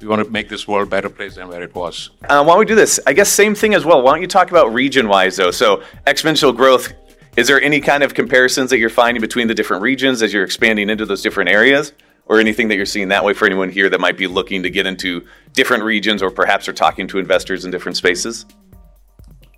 we 0.00 0.06
want 0.06 0.24
to 0.24 0.30
make 0.30 0.48
this 0.48 0.66
world 0.66 0.88
a 0.88 0.90
better 0.90 1.10
place 1.10 1.34
than 1.36 1.48
where 1.48 1.62
it 1.62 1.74
was. 1.74 2.10
Uh, 2.28 2.42
why 2.42 2.52
don't 2.52 2.58
we 2.60 2.64
do 2.64 2.74
this? 2.74 2.98
I 3.06 3.12
guess 3.12 3.28
same 3.28 3.54
thing 3.54 3.74
as 3.74 3.84
well. 3.84 4.02
Why 4.02 4.12
don't 4.12 4.22
you 4.22 4.28
talk 4.28 4.50
about 4.50 4.72
region-wise 4.72 5.36
though? 5.36 5.50
So 5.50 5.82
exponential 6.06 6.56
growth. 6.56 6.92
Is 7.36 7.46
there 7.46 7.60
any 7.62 7.80
kind 7.80 8.02
of 8.02 8.14
comparisons 8.14 8.70
that 8.70 8.78
you're 8.78 8.90
finding 8.90 9.20
between 9.20 9.46
the 9.46 9.54
different 9.54 9.82
regions 9.82 10.22
as 10.22 10.32
you're 10.32 10.44
expanding 10.44 10.90
into 10.90 11.06
those 11.06 11.22
different 11.22 11.50
areas, 11.50 11.92
or 12.26 12.38
anything 12.38 12.68
that 12.68 12.76
you're 12.76 12.86
seeing 12.86 13.08
that 13.08 13.24
way 13.24 13.32
for 13.32 13.46
anyone 13.46 13.70
here 13.70 13.88
that 13.88 14.00
might 14.00 14.16
be 14.16 14.26
looking 14.26 14.62
to 14.62 14.70
get 14.70 14.86
into 14.86 15.26
different 15.52 15.84
regions, 15.84 16.22
or 16.22 16.30
perhaps 16.30 16.68
are 16.68 16.72
talking 16.72 17.06
to 17.08 17.18
investors 17.18 17.64
in 17.64 17.70
different 17.70 17.96
spaces? 17.96 18.46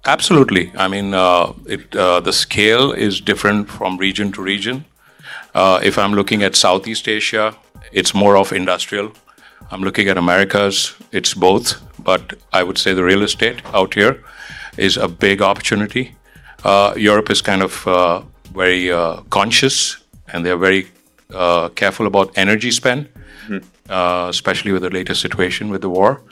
Absolutely. 0.05 0.73
I 0.77 0.89
mean, 0.89 1.15
uh, 1.15 1.53
it, 1.67 1.95
uh, 1.95 2.21
the 2.21 2.33
scale 2.33 2.93
is 2.93 3.21
different 3.21 3.69
from 3.69 3.99
region 3.99 4.33
to 4.33 4.43
region. 4.43 4.85
Uh, 5.55 5.81
if 5.83 5.99
I'm 5.99 6.13
looking 6.13 6.43
at 6.43 6.57
Southeast 6.57 7.09
Asia, 7.09 7.57
it's 7.93 8.15
more 8.15 8.37
of 8.37 8.53
industrial. 8.53 9.13
I'm 9.71 9.83
looking 9.83 10.09
at 10.09 10.19
Americas, 10.19 10.95
it's 11.13 11.35
both, 11.35 11.81
but 12.03 12.35
I 12.53 12.63
would 12.63 12.79
say 12.79 12.95
the 12.95 13.05
real 13.05 13.23
estate 13.23 13.63
out 13.73 13.95
here 13.95 14.23
is 14.77 14.97
a 14.97 15.09
big 15.09 15.43
opportunity. 15.43 16.15
Uh, 16.65 16.95
Europe 16.97 17.31
is 17.31 17.41
kind 17.43 17.63
of 17.63 17.87
uh, 17.87 18.23
very 18.55 18.91
uh, 18.93 19.23
conscious 19.31 19.99
and 20.33 20.45
they're 20.45 20.57
very 20.59 20.89
uh, 21.33 21.69
careful 21.71 22.07
about 22.07 22.37
energy 22.37 22.71
spend, 22.71 23.09
uh, 23.89 24.27
especially 24.29 24.73
with 24.73 24.83
the 24.83 24.91
latest 24.91 25.21
situation 25.21 25.71
with 25.71 25.81
the 25.81 25.91
war. 25.91 26.23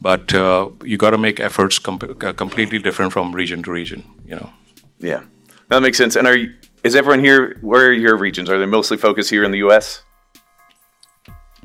But 0.00 0.34
uh, 0.34 0.70
you 0.84 0.96
got 0.96 1.10
to 1.10 1.18
make 1.18 1.40
efforts 1.40 1.78
com- 1.78 1.98
completely 1.98 2.78
different 2.78 3.12
from 3.12 3.34
region 3.34 3.62
to 3.62 3.70
region. 3.70 4.04
You 4.26 4.36
know. 4.36 4.50
Yeah, 4.98 5.22
that 5.68 5.80
makes 5.80 5.96
sense. 5.96 6.16
And 6.16 6.26
are 6.26 6.36
you, 6.36 6.54
is 6.84 6.94
everyone 6.94 7.24
here? 7.24 7.58
Where 7.62 7.86
are 7.88 7.92
your 7.92 8.16
regions? 8.16 8.50
Are 8.50 8.58
they 8.58 8.66
mostly 8.66 8.96
focused 8.96 9.30
here 9.30 9.44
in 9.44 9.50
the 9.50 9.58
U.S.? 9.58 10.02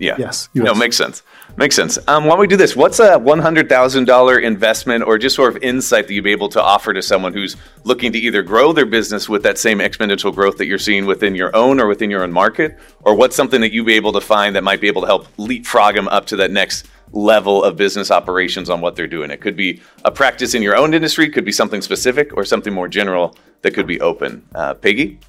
Yeah. 0.02 0.16
Yes, 0.18 0.50
No, 0.56 0.74
makes 0.74 0.98
sense. 0.98 1.22
Makes 1.58 1.76
sense. 1.76 2.00
Um, 2.08 2.26
why 2.26 2.32
don't 2.32 2.40
we 2.40 2.48
do 2.48 2.58
this? 2.58 2.76
What's 2.76 3.00
a 3.00 3.20
one 3.20 3.38
hundred 3.38 3.70
thousand 3.70 4.06
dollar 4.06 4.40
investment, 4.40 5.04
or 5.04 5.20
just 5.20 5.36
sort 5.36 5.56
of 5.56 5.62
insight 5.62 6.08
that 6.08 6.14
you'd 6.14 6.24
be 6.24 6.32
able 6.32 6.50
to 6.50 6.62
offer 6.62 6.92
to 6.92 7.04
someone 7.04 7.34
who's 7.34 7.56
looking 7.84 8.12
to 8.14 8.18
either 8.18 8.42
grow 8.42 8.74
their 8.74 8.88
business 8.88 9.30
with 9.30 9.44
that 9.44 9.60
same 9.60 9.78
exponential 9.78 10.34
growth 10.34 10.58
that 10.58 10.66
you're 10.66 10.80
seeing 10.80 11.06
within 11.06 11.36
your 11.36 11.56
own 11.56 11.80
or 11.80 11.86
within 11.88 12.10
your 12.10 12.24
own 12.24 12.32
market, 12.32 12.80
or 13.02 13.16
what's 13.16 13.36
something 13.36 13.62
that 13.62 13.74
you'd 13.74 13.86
be 13.86 13.94
able 13.94 14.14
to 14.14 14.22
find 14.22 14.56
that 14.56 14.64
might 14.64 14.82
be 14.82 14.88
able 14.88 15.02
to 15.02 15.08
help 15.08 15.28
leapfrog 15.38 15.94
them 15.94 16.08
up 16.08 16.26
to 16.26 16.36
that 16.38 16.50
next 16.50 16.88
level 17.12 17.64
of 17.64 17.76
business 17.76 18.10
operations 18.10 18.70
on 18.70 18.82
what 18.82 18.96
they're 18.96 19.06
doing? 19.06 19.30
It 19.30 19.42
could 19.42 19.58
be 19.58 19.82
a 20.06 20.10
practice 20.10 20.56
in 20.56 20.64
your 20.64 20.76
own 20.76 20.94
industry, 20.94 21.30
could 21.30 21.46
be 21.46 21.52
something 21.52 21.82
specific, 21.82 22.36
or 22.36 22.46
something 22.46 22.74
more 22.74 22.88
general 22.88 23.36
that 23.62 23.76
could 23.76 23.88
be 23.88 24.02
open. 24.02 24.48
Uh, 24.56 24.74
Peggy. 24.74 25.20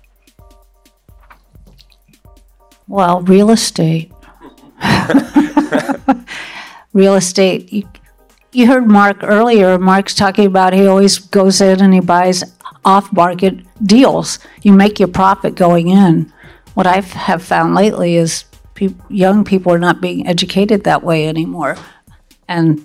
Well, 2.87 3.23
real 3.23 3.51
estate. 3.51 4.12
real 6.93 7.15
estate. 7.15 7.73
You, 7.73 7.89
you 8.53 8.67
heard 8.67 8.87
Mark 8.87 9.19
earlier. 9.23 9.79
Mark's 9.79 10.15
talking 10.15 10.47
about 10.47 10.73
he 10.73 10.87
always 10.87 11.19
goes 11.19 11.61
in 11.61 11.81
and 11.81 11.95
he 11.95 12.01
buys 12.01 12.45
off 12.85 13.13
market 13.13 13.61
deals. 13.85 14.39
You 14.63 14.73
make 14.73 14.99
your 14.99 15.09
profit 15.09 15.55
going 15.55 15.89
in. 15.89 16.33
What 16.75 16.87
I 16.87 17.01
have 17.01 17.43
found 17.43 17.75
lately 17.75 18.17
is 18.17 18.45
peop 18.75 18.95
young 19.09 19.45
people 19.45 19.73
are 19.73 19.79
not 19.79 20.01
being 20.01 20.27
educated 20.27 20.85
that 20.85 21.03
way 21.03 21.29
anymore. 21.29 21.77
And 22.49 22.85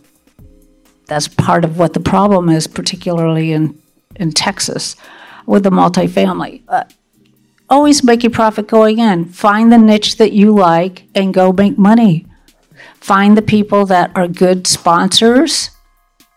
that's 1.08 1.28
part 1.28 1.64
of 1.64 1.78
what 1.78 1.94
the 1.94 2.00
problem 2.00 2.50
is, 2.50 2.68
particularly 2.68 3.54
in, 3.54 3.82
in 4.16 4.32
Texas 4.32 4.96
with 5.46 5.64
the 5.64 5.70
multifamily. 5.70 6.62
Uh, 6.68 6.84
always 7.70 8.04
make 8.04 8.24
your 8.24 8.32
profit 8.32 8.68
going 8.68 9.00
in. 9.00 9.26
Find 9.26 9.72
the 9.72 9.78
niche 9.78 10.18
that 10.18 10.34
you 10.34 10.54
like 10.54 11.04
and 11.16 11.34
go 11.34 11.52
make 11.52 11.78
money. 11.78 12.26
Find 12.96 13.38
the 13.38 13.42
people 13.42 13.86
that 13.88 14.12
are 14.16 14.28
good 14.28 14.68
sponsors. 14.68 15.72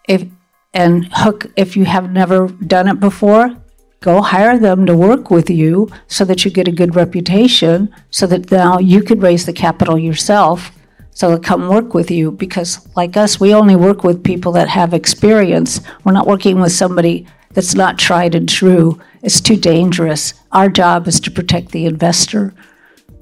If 0.09 0.27
and 0.73 1.09
hook 1.13 1.47
if 1.57 1.77
you 1.77 1.85
have 1.85 2.13
never 2.13 2.47
done 2.47 2.87
it 2.89 3.01
before, 3.01 3.57
go 4.01 4.23
hire 4.23 4.59
them 4.59 4.87
to 4.87 4.97
work 4.97 5.31
with 5.31 5.51
you 5.51 5.89
so 6.07 6.25
that 6.25 6.45
you 6.45 6.51
get 6.51 6.69
a 6.69 6.73
good 6.73 6.95
reputation 6.97 7.95
so 8.11 8.27
that 8.27 8.51
now 8.51 8.79
you 8.79 9.03
could 9.03 9.23
raise 9.23 9.47
the 9.47 9.53
capital 9.53 9.99
yourself 9.99 10.73
so 11.13 11.37
they 11.37 11.43
come 11.43 11.69
work 11.69 11.93
with 11.93 12.11
you 12.11 12.31
because 12.31 12.89
like 12.97 13.17
us 13.17 13.39
we 13.39 13.53
only 13.53 13.77
work 13.77 14.03
with 14.05 14.25
people 14.25 14.53
that 14.53 14.69
have 14.69 14.95
experience 14.95 15.81
we're 16.05 16.13
not 16.13 16.27
working 16.27 16.61
with 16.61 16.73
somebody 16.73 17.27
that's 17.53 17.75
not 17.75 17.99
tried 17.99 18.35
and 18.35 18.49
true 18.49 18.99
it's 19.23 19.41
too 19.41 19.57
dangerous. 19.57 20.35
Our 20.53 20.69
job 20.69 21.07
is 21.07 21.21
to 21.21 21.31
protect 21.31 21.73
the 21.73 21.87
investor. 21.87 22.55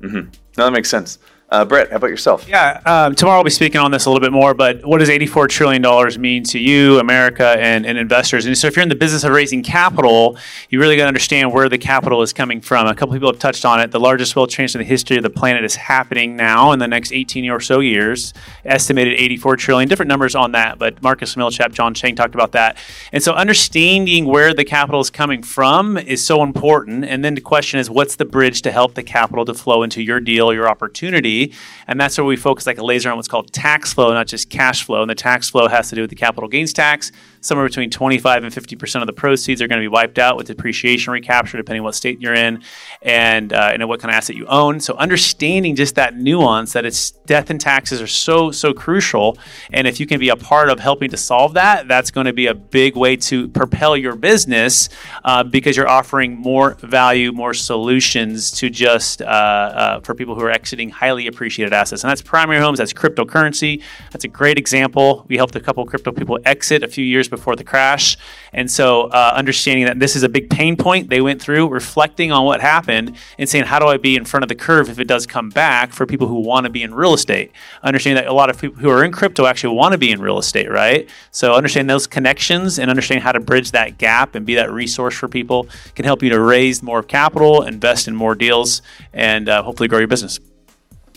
Mm-hmm. 0.01 0.31
No, 0.57 0.65
that 0.65 0.73
makes 0.73 0.89
sense. 0.89 1.19
Uh, 1.51 1.65
Brett, 1.65 1.89
how 1.89 1.97
about 1.97 2.11
yourself? 2.11 2.47
Yeah, 2.47 2.79
um, 2.85 3.15
tomorrow 3.15 3.39
I'll 3.39 3.45
be 3.45 3.49
speaking 3.49 3.81
on 3.81 3.91
this 3.91 4.05
a 4.05 4.11
little 4.11 4.21
bit 4.21 4.33
more, 4.33 4.53
but 4.53 4.85
what 4.85 4.99
does 4.99 5.09
$84 5.09 5.49
trillion 5.49 6.21
mean 6.21 6.45
to 6.45 6.59
you, 6.59 6.99
America, 6.99 7.57
and, 7.59 7.87
and 7.87 7.97
investors? 7.97 8.45
And 8.45 8.57
so, 8.57 8.67
if 8.67 8.77
you're 8.77 8.83
in 8.83 8.91
the 8.91 8.95
business 8.95 9.25
of 9.25 9.33
raising 9.33 9.63
capital, 9.63 10.37
you 10.69 10.79
really 10.79 10.95
got 10.97 11.05
to 11.05 11.09
understand 11.09 11.55
where 11.55 11.71
the 11.71 11.79
capital 11.79 12.21
is 12.21 12.35
coming 12.35 12.61
from. 12.61 12.87
A 12.87 12.95
couple 12.95 13.15
people 13.15 13.33
have 13.33 13.39
touched 13.39 13.65
on 13.65 13.81
it. 13.81 13.93
The 13.93 14.01
largest 14.01 14.37
wealth 14.37 14.51
transfer 14.51 14.79
in 14.79 14.85
the 14.85 14.89
history 14.89 15.17
of 15.17 15.23
the 15.23 15.31
planet 15.31 15.65
is 15.65 15.75
happening 15.75 16.37
now 16.37 16.73
in 16.73 16.81
the 16.81 16.89
next 16.89 17.13
18 17.13 17.49
or 17.49 17.61
so 17.61 17.81
years, 17.81 18.35
estimated 18.67 19.15
84 19.15 19.57
trillion. 19.57 19.89
Different 19.89 20.11
numbers 20.11 20.35
on 20.35 20.53
that, 20.53 20.79
but 20.79 21.03
Marcus 21.03 21.35
Millichap, 21.35 21.73
John 21.73 21.95
Chang 21.95 22.15
talked 22.15 22.35
about 22.35 22.53
that. 22.53 22.77
And 23.11 23.23
so, 23.23 23.33
understanding 23.33 24.27
where 24.27 24.53
the 24.53 24.67
capital 24.67 25.01
is 25.01 25.09
coming 25.09 25.43
from 25.43 25.97
is 25.97 26.23
so 26.23 26.43
important. 26.43 27.07
And 27.07 27.25
then 27.25 27.35
the 27.35 27.41
question 27.41 27.81
is, 27.81 27.89
what's 27.89 28.17
the 28.17 28.27
bridge 28.27 28.61
to 28.63 28.71
help 28.71 28.93
the 28.93 29.03
capital 29.03 29.47
to 29.47 29.55
flow 29.55 29.83
into 29.83 30.03
your 30.03 30.21
deal, 30.21 30.53
your 30.53 30.69
opportunity? 30.69 31.38
And 31.87 32.01
that's 32.01 32.19
where 32.19 32.25
we 32.25 32.37
focus 32.37 32.67
like 32.67 32.79
a 32.79 32.85
laser 32.85 33.11
on 33.11 33.17
what's 33.17 33.29
called 33.29 33.53
tax 33.53 33.93
flow, 33.93 34.13
not 34.13 34.27
just 34.27 34.51
cash 34.51 34.85
flow. 34.85 35.03
And 35.03 35.11
the 35.11 35.15
tax 35.15 35.51
flow 35.51 35.69
has 35.69 35.89
to 35.91 35.95
do 35.95 36.03
with 36.03 36.11
the 36.11 36.17
capital 36.17 36.49
gains 36.49 36.73
tax. 36.73 37.13
Somewhere 37.41 37.67
between 37.67 37.91
25 37.91 38.45
and 38.45 38.53
50% 38.53 39.01
of 39.01 39.07
the 39.07 39.13
proceeds 39.13 39.63
are 39.63 39.69
going 39.69 39.81
to 39.81 39.85
be 39.85 39.89
wiped 39.89 40.19
out 40.19 40.37
with 40.37 40.47
depreciation 40.47 41.13
recapture, 41.13 41.57
depending 41.57 41.83
what 41.83 41.95
state 41.95 42.21
you're 42.21 42.35
in 42.35 42.63
and, 43.03 43.53
uh, 43.53 43.71
and 43.73 43.89
what 43.89 44.01
kind 44.01 44.11
of 44.11 44.17
asset 44.17 44.37
you 44.37 44.47
own. 44.47 44.81
So 44.81 44.95
understanding 44.95 45.77
just 45.77 45.95
that 45.95 46.17
nuance 46.17 46.73
that 46.73 46.85
it's 46.85 47.11
death 47.11 47.51
and 47.51 47.61
taxes 47.61 48.03
are 48.03 48.07
so, 48.07 48.51
so 48.51 48.73
crucial. 48.73 49.39
And 49.73 49.87
if 49.87 50.01
you 50.01 50.07
can 50.07 50.19
be 50.19 50.31
a 50.31 50.37
part 50.37 50.69
of 50.69 50.81
helping 50.81 51.11
to 51.11 51.17
solve 51.17 51.55
that, 51.55 51.87
that's 51.87 52.11
going 52.11 52.27
to 52.27 52.33
be 52.33 52.47
a 52.47 52.55
big 52.55 52.97
way 52.97 53.17
to 53.17 53.49
propel 53.49 53.97
your 53.97 54.17
business 54.17 54.89
uh, 55.25 55.45
because 55.45 55.77
you're 55.77 55.89
offering 55.89 56.37
more 56.37 56.75
value, 56.81 57.33
more 57.33 57.55
solutions 57.55 58.51
to 58.53 58.69
just 58.71 59.23
uh, 59.23 59.25
uh, 59.25 60.01
for 60.01 60.15
people 60.15 60.35
who 60.35 60.43
are 60.43 60.51
exiting 60.51 60.91
highly 60.91 61.27
appreciated 61.27 61.73
assets. 61.73 62.03
And 62.03 62.11
that's 62.11 62.23
primary 62.23 62.61
homes, 62.61 62.79
that's 62.79 62.93
cryptocurrency. 62.93 63.83
That's 64.11 64.25
a 64.25 64.29
great 64.29 64.59
example. 64.59 65.25
We 65.29 65.37
helped 65.37 65.55
a 65.57 65.61
couple 65.61 65.85
crypto 65.87 66.13
people 66.13 66.39
exit 66.45 66.83
a 66.83 66.89
few 66.89 67.05
years 67.05 67.28
before 67.29 67.57
the 67.57 67.65
crash. 67.65 68.17
And 68.53 68.71
so 68.71 69.03
uh, 69.05 69.33
understanding 69.35 69.85
that 69.87 70.01
this 70.01 70.17
is 70.17 70.23
a 70.23 70.29
big 70.29 70.51
pain 70.51 70.77
point 70.77 71.11
they 71.11 71.21
went 71.21 71.41
through, 71.41 71.69
reflecting 71.69 72.33
on 72.33 72.45
what 72.45 72.61
happened 72.61 73.17
and 73.39 73.49
saying, 73.49 73.65
how 73.65 73.79
do 73.79 73.87
I 73.87 73.97
be 73.97 74.17
in 74.17 74.25
front 74.25 74.43
of 74.43 74.49
the 74.49 74.55
curve 74.55 74.89
if 74.89 74.99
it 74.99 75.07
does 75.07 75.27
come 75.27 75.51
back 75.51 75.93
for 75.93 76.07
people 76.07 76.27
who 76.27 76.41
want 76.41 76.65
to 76.65 76.71
be 76.71 76.83
in 76.83 76.95
real 76.95 77.15
estate? 77.15 77.53
Understanding 77.83 78.23
that 78.23 78.31
a 78.31 78.35
lot 78.35 78.51
of 78.51 78.61
people 78.61 78.79
who 78.79 78.91
are 78.91 79.05
in 79.05 79.13
crypto 79.13 79.47
actually 79.47 79.75
want 79.75 79.93
to 79.93 79.99
be 79.99 80.11
in 80.11 80.21
real 80.21 80.39
estate, 80.39 80.71
right? 80.71 81.09
So 81.31 81.55
understanding 81.55 81.89
those 81.89 82.07
connections 82.07 82.79
and 82.79 82.91
understanding 82.91 83.23
how 83.23 83.33
to 83.33 83.41
bridge 83.41 83.73
that 83.73 83.99
gap 83.99 84.35
and 84.35 84.47
be 84.47 84.55
that 84.55 84.73
resource 84.73 85.15
for 85.15 85.29
people 85.29 85.69
can 85.95 86.05
help 86.05 86.23
you 86.23 86.31
to 86.31 86.41
raise 86.41 86.83
more 86.83 87.03
capital, 87.03 87.63
invest 87.63 88.09
in 88.09 88.15
more 88.15 88.35
deals, 88.35 88.83
and 89.13 89.49
uh, 89.49 89.63
hopefully 89.63 89.89
grow 89.89 89.99
your 89.99 90.09
business. 90.09 90.41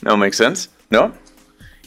No, 0.04 0.18
makes 0.18 0.38
sense. 0.38 0.68
Noah? 0.90 1.14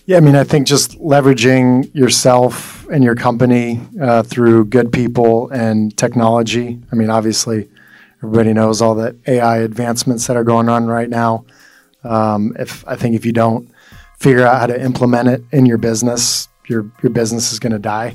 Yeah, 0.07 0.19
I 0.19 0.21
mean, 0.21 0.37
I 0.37 0.45
think 0.45 0.67
just 0.67 0.99
leveraging 0.99 1.95
yourself 1.95 2.87
and 2.89 3.03
your 3.03 3.15
company 3.15 3.81
uh, 3.99 4.23
through 4.23 4.67
good 4.67 4.93
people 4.93 5.49
and 5.49 5.97
technology. 5.97 6.79
I 6.93 6.95
mean, 6.95 7.09
obviously, 7.09 7.71
everybody 8.23 8.53
knows 8.53 8.83
all 8.83 8.95
the 8.95 9.17
AI 9.27 9.59
advancements 9.61 10.27
that 10.27 10.37
are 10.37 10.45
going 10.45 10.69
on 10.69 10.87
right 10.89 11.09
now. 11.09 11.47
Um, 12.03 12.55
if 12.59 12.87
I 12.87 12.97
think 12.97 13.15
if 13.15 13.25
you 13.25 13.33
don't 13.33 13.71
figure 14.19 14.47
out 14.47 14.61
how 14.61 14.67
to 14.67 14.79
implement 14.79 15.29
it 15.29 15.43
in 15.53 15.65
your 15.65 15.79
business, 15.79 16.49
your 16.69 16.91
your 17.03 17.11
business 17.11 17.51
is 17.51 17.59
going 17.59 17.73
to 17.73 17.79
die. 17.79 18.15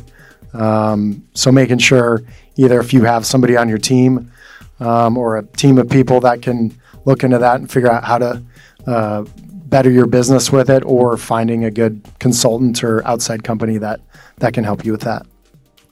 Um, 0.54 1.28
so 1.34 1.52
making 1.52 1.80
sure 1.80 2.22
either 2.56 2.80
if 2.80 2.94
you 2.94 3.04
have 3.06 3.26
somebody 3.26 3.58
on 3.58 3.68
your 3.68 3.80
team 3.80 4.32
um, 4.80 5.18
or 5.18 5.38
a 5.38 5.44
team 5.44 5.80
of 5.80 5.90
people 5.90 6.20
that 6.20 6.44
can 6.44 6.72
look 7.06 7.24
into 7.24 7.40
that 7.40 7.60
and 7.60 7.72
figure 7.72 7.92
out 7.92 8.04
how 8.04 8.20
to 8.20 8.44
uh, 8.86 9.26
better 9.70 9.90
your 9.90 10.08
business 10.08 10.52
with 10.52 10.70
it, 10.70 10.84
or 10.86 11.18
finding 11.18 11.64
a 11.66 11.72
good 11.72 12.02
consultant 12.20 12.84
or 12.84 13.06
outside 13.06 13.44
company 13.44 13.78
that 13.78 14.00
that 14.38 14.54
can 14.54 14.64
help 14.64 14.86
you 14.86 14.92
with 14.92 15.02
that. 15.02 15.26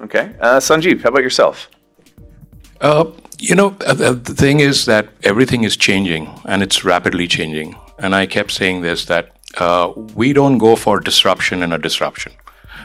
Okay. 0.01 0.35
Uh, 0.39 0.59
Sanjeev, 0.59 1.01
how 1.01 1.09
about 1.09 1.23
yourself? 1.23 1.69
Uh, 2.81 3.05
you 3.39 3.55
know, 3.55 3.75
uh, 3.85 3.93
the 3.93 4.13
the 4.13 4.33
thing 4.33 4.59
is 4.59 4.85
that 4.85 5.09
everything 5.23 5.63
is 5.63 5.77
changing 5.77 6.29
and 6.45 6.61
it's 6.63 6.83
rapidly 6.83 7.27
changing. 7.27 7.75
And 7.99 8.13
I 8.15 8.27
kept 8.27 8.51
saying 8.51 8.81
this 8.81 9.05
that 9.05 9.31
uh, 9.57 9.91
we 10.15 10.33
don't 10.33 10.57
go 10.57 10.75
for 10.75 10.99
disruption 10.99 11.63
and 11.63 11.73
a 11.73 11.77
disruption. 11.77 12.33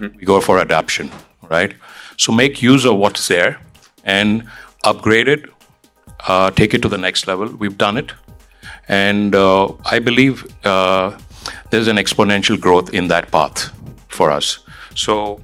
We 0.00 0.25
go 0.25 0.40
for 0.40 0.58
adaption, 0.58 1.11
right? 1.50 1.75
So 2.16 2.32
make 2.32 2.62
use 2.62 2.84
of 2.84 2.96
what's 2.96 3.28
there 3.28 3.61
and 4.04 4.49
upgrade 4.84 5.28
it, 5.28 5.44
uh, 6.26 6.50
take 6.50 6.75
it 6.75 6.82
to 6.82 6.88
the 6.88 6.99
next 6.99 7.26
level. 7.26 7.46
We've 7.49 7.76
done 7.76 7.99
it. 7.99 8.12
And 8.88 9.35
uh, 9.35 9.73
I 9.85 9.99
believe 9.99 10.45
uh, 10.64 11.19
there's 11.71 11.88
an 11.88 11.97
exponential 11.97 12.61
growth 12.61 12.92
in 12.92 13.09
that 13.09 13.31
path 13.31 13.71
for 14.09 14.31
us. 14.31 14.59
So, 14.95 15.40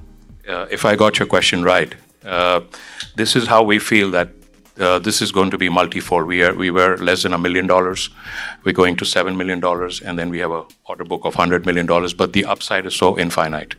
uh, 0.47 0.65
if 0.71 0.85
I 0.85 0.95
got 0.95 1.19
your 1.19 1.27
question 1.27 1.63
right, 1.63 1.93
uh, 2.25 2.61
this 3.15 3.35
is 3.35 3.47
how 3.47 3.63
we 3.63 3.79
feel 3.79 4.11
that 4.11 4.29
uh, 4.79 4.99
this 4.99 5.21
is 5.21 5.31
going 5.31 5.51
to 5.51 5.57
be 5.57 5.69
multifold. 5.69 6.25
We 6.25 6.43
are 6.43 6.53
we 6.53 6.71
were 6.71 6.97
less 6.97 7.23
than 7.23 7.33
a 7.33 7.37
million 7.37 7.67
dollars. 7.67 8.09
We're 8.63 8.73
going 8.73 8.95
to 8.97 9.05
seven 9.05 9.37
million 9.37 9.59
dollars, 9.59 10.01
and 10.01 10.17
then 10.17 10.29
we 10.29 10.39
have 10.39 10.51
a 10.51 10.63
order 10.85 11.03
book 11.03 11.25
of 11.25 11.35
hundred 11.35 11.65
million 11.65 11.85
dollars. 11.85 12.13
But 12.13 12.33
the 12.33 12.45
upside 12.45 12.85
is 12.85 12.95
so 12.95 13.17
infinite. 13.19 13.75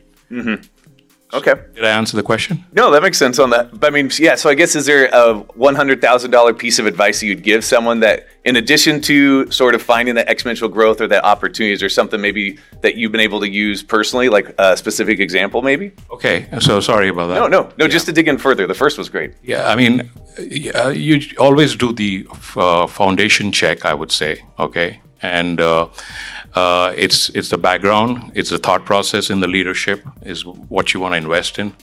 Okay. 1.32 1.54
Did 1.75 1.84
I 1.84 1.90
answer 1.90 2.16
the 2.16 2.22
question? 2.22 2.64
No, 2.72 2.90
that 2.90 3.02
makes 3.02 3.18
sense 3.18 3.38
on 3.38 3.50
that. 3.50 3.78
But 3.78 3.87
I 3.87 3.90
mean, 3.90 4.10
yeah. 4.18 4.34
So 4.34 4.50
I 4.50 4.54
guess 4.54 4.75
is 4.75 4.87
there 4.87 5.08
a 5.12 5.34
one 5.54 5.75
hundred 5.75 6.00
thousand 6.00 6.30
dollar 6.30 6.52
piece 6.52 6.78
of 6.78 6.87
advice 6.87 7.20
that 7.20 7.26
you'd 7.26 7.42
give 7.42 7.64
someone 7.64 8.00
that, 8.00 8.26
in 8.44 8.56
addition 8.56 9.00
to 9.02 9.50
sort 9.50 9.75
of 9.75 9.82
finding 9.82 10.14
that 10.16 10.28
exponential 10.28 10.70
growth 10.70 11.00
or 11.00 11.06
that 11.06 11.25
opportunities, 11.25 11.82
or 11.82 11.88
something 11.88 12.20
maybe 12.20 12.58
that 12.82 12.96
you've 12.96 13.12
been 13.12 13.20
able 13.20 13.40
to 13.40 13.49
use 13.49 13.82
personally, 13.82 14.28
like 14.28 14.54
a 14.58 14.76
specific 14.76 15.20
example, 15.20 15.62
maybe? 15.62 15.92
Okay. 16.10 16.49
So 16.60 16.80
sorry 16.80 17.08
about 17.08 17.28
that. 17.28 17.34
No, 17.34 17.46
no, 17.46 17.70
no. 17.78 17.87
Just 17.87 18.06
to 18.06 18.12
dig 18.12 18.26
in 18.26 18.38
further, 18.38 18.66
the 18.66 18.75
first 18.75 18.99
was 18.99 19.08
great. 19.08 19.34
Yeah, 19.42 19.68
I 19.68 19.76
mean, 19.76 20.10
uh, 20.75 20.88
you 20.88 21.20
always 21.38 21.76
do 21.76 21.92
the 21.92 22.26
uh, 22.56 22.87
foundation 22.87 23.52
check, 23.52 23.84
I 23.84 23.94
would 23.94 24.10
say. 24.10 24.42
Okay, 24.58 25.00
and 25.22 25.60
uh, 25.60 25.88
uh, 26.54 26.92
it's 26.96 27.30
it's 27.30 27.48
the 27.48 27.58
background, 27.58 28.32
it's 28.34 28.50
the 28.50 28.58
thought 28.58 28.84
process 28.84 29.30
in 29.30 29.40
the 29.40 29.48
leadership 29.48 30.02
is 30.22 30.44
what 30.44 30.94
you 30.94 31.00
want 31.00 31.12
to 31.12 31.18
invest 31.18 31.58
in, 31.58 31.74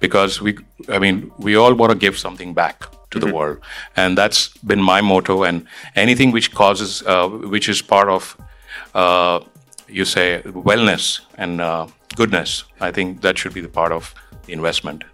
because 0.00 0.40
we, 0.40 0.58
I 0.88 0.98
mean, 0.98 1.30
we 1.38 1.56
all 1.56 1.74
want 1.74 1.92
to 1.92 1.98
give 1.98 2.18
something 2.18 2.54
back 2.54 2.84
to 3.10 3.18
the 3.18 3.32
world, 3.32 3.58
and 3.96 4.18
that's 4.18 4.48
been 4.58 4.82
my 4.82 5.00
motto. 5.00 5.44
And 5.44 5.66
anything 5.94 6.32
which 6.32 6.52
causes, 6.52 7.02
uh, 7.06 7.28
which 7.28 7.68
is 7.68 7.82
part 7.82 8.08
of, 8.08 8.36
uh, 8.94 9.40
you 9.88 10.04
say, 10.04 10.42
wellness 10.44 11.20
and 11.36 11.60
uh, 11.60 11.86
goodness, 12.16 12.64
I 12.80 12.90
think 12.90 13.20
that 13.20 13.38
should 13.38 13.54
be 13.54 13.60
the 13.60 13.68
part 13.68 13.92
of 13.92 14.14
the 14.46 14.52
investment. 14.52 15.04